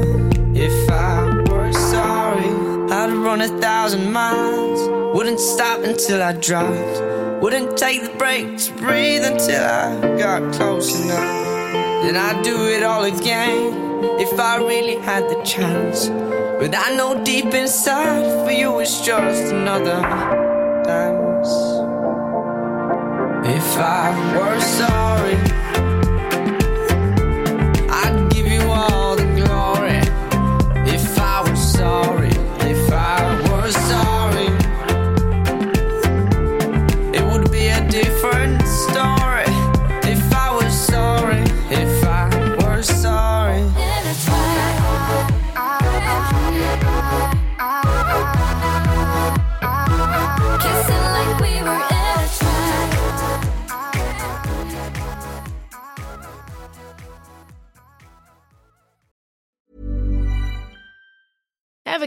[0.53, 1.18] If I
[2.99, 5.15] I'd run a thousand miles.
[5.15, 7.41] Wouldn't stop until I dropped.
[7.41, 12.03] Wouldn't take the break to breathe until I got close enough.
[12.03, 16.09] Then I'd do it all again if I really had the chance.
[16.59, 20.01] But I know deep inside for you it's just another
[20.83, 21.53] dance.
[23.47, 25.58] If I were sorry,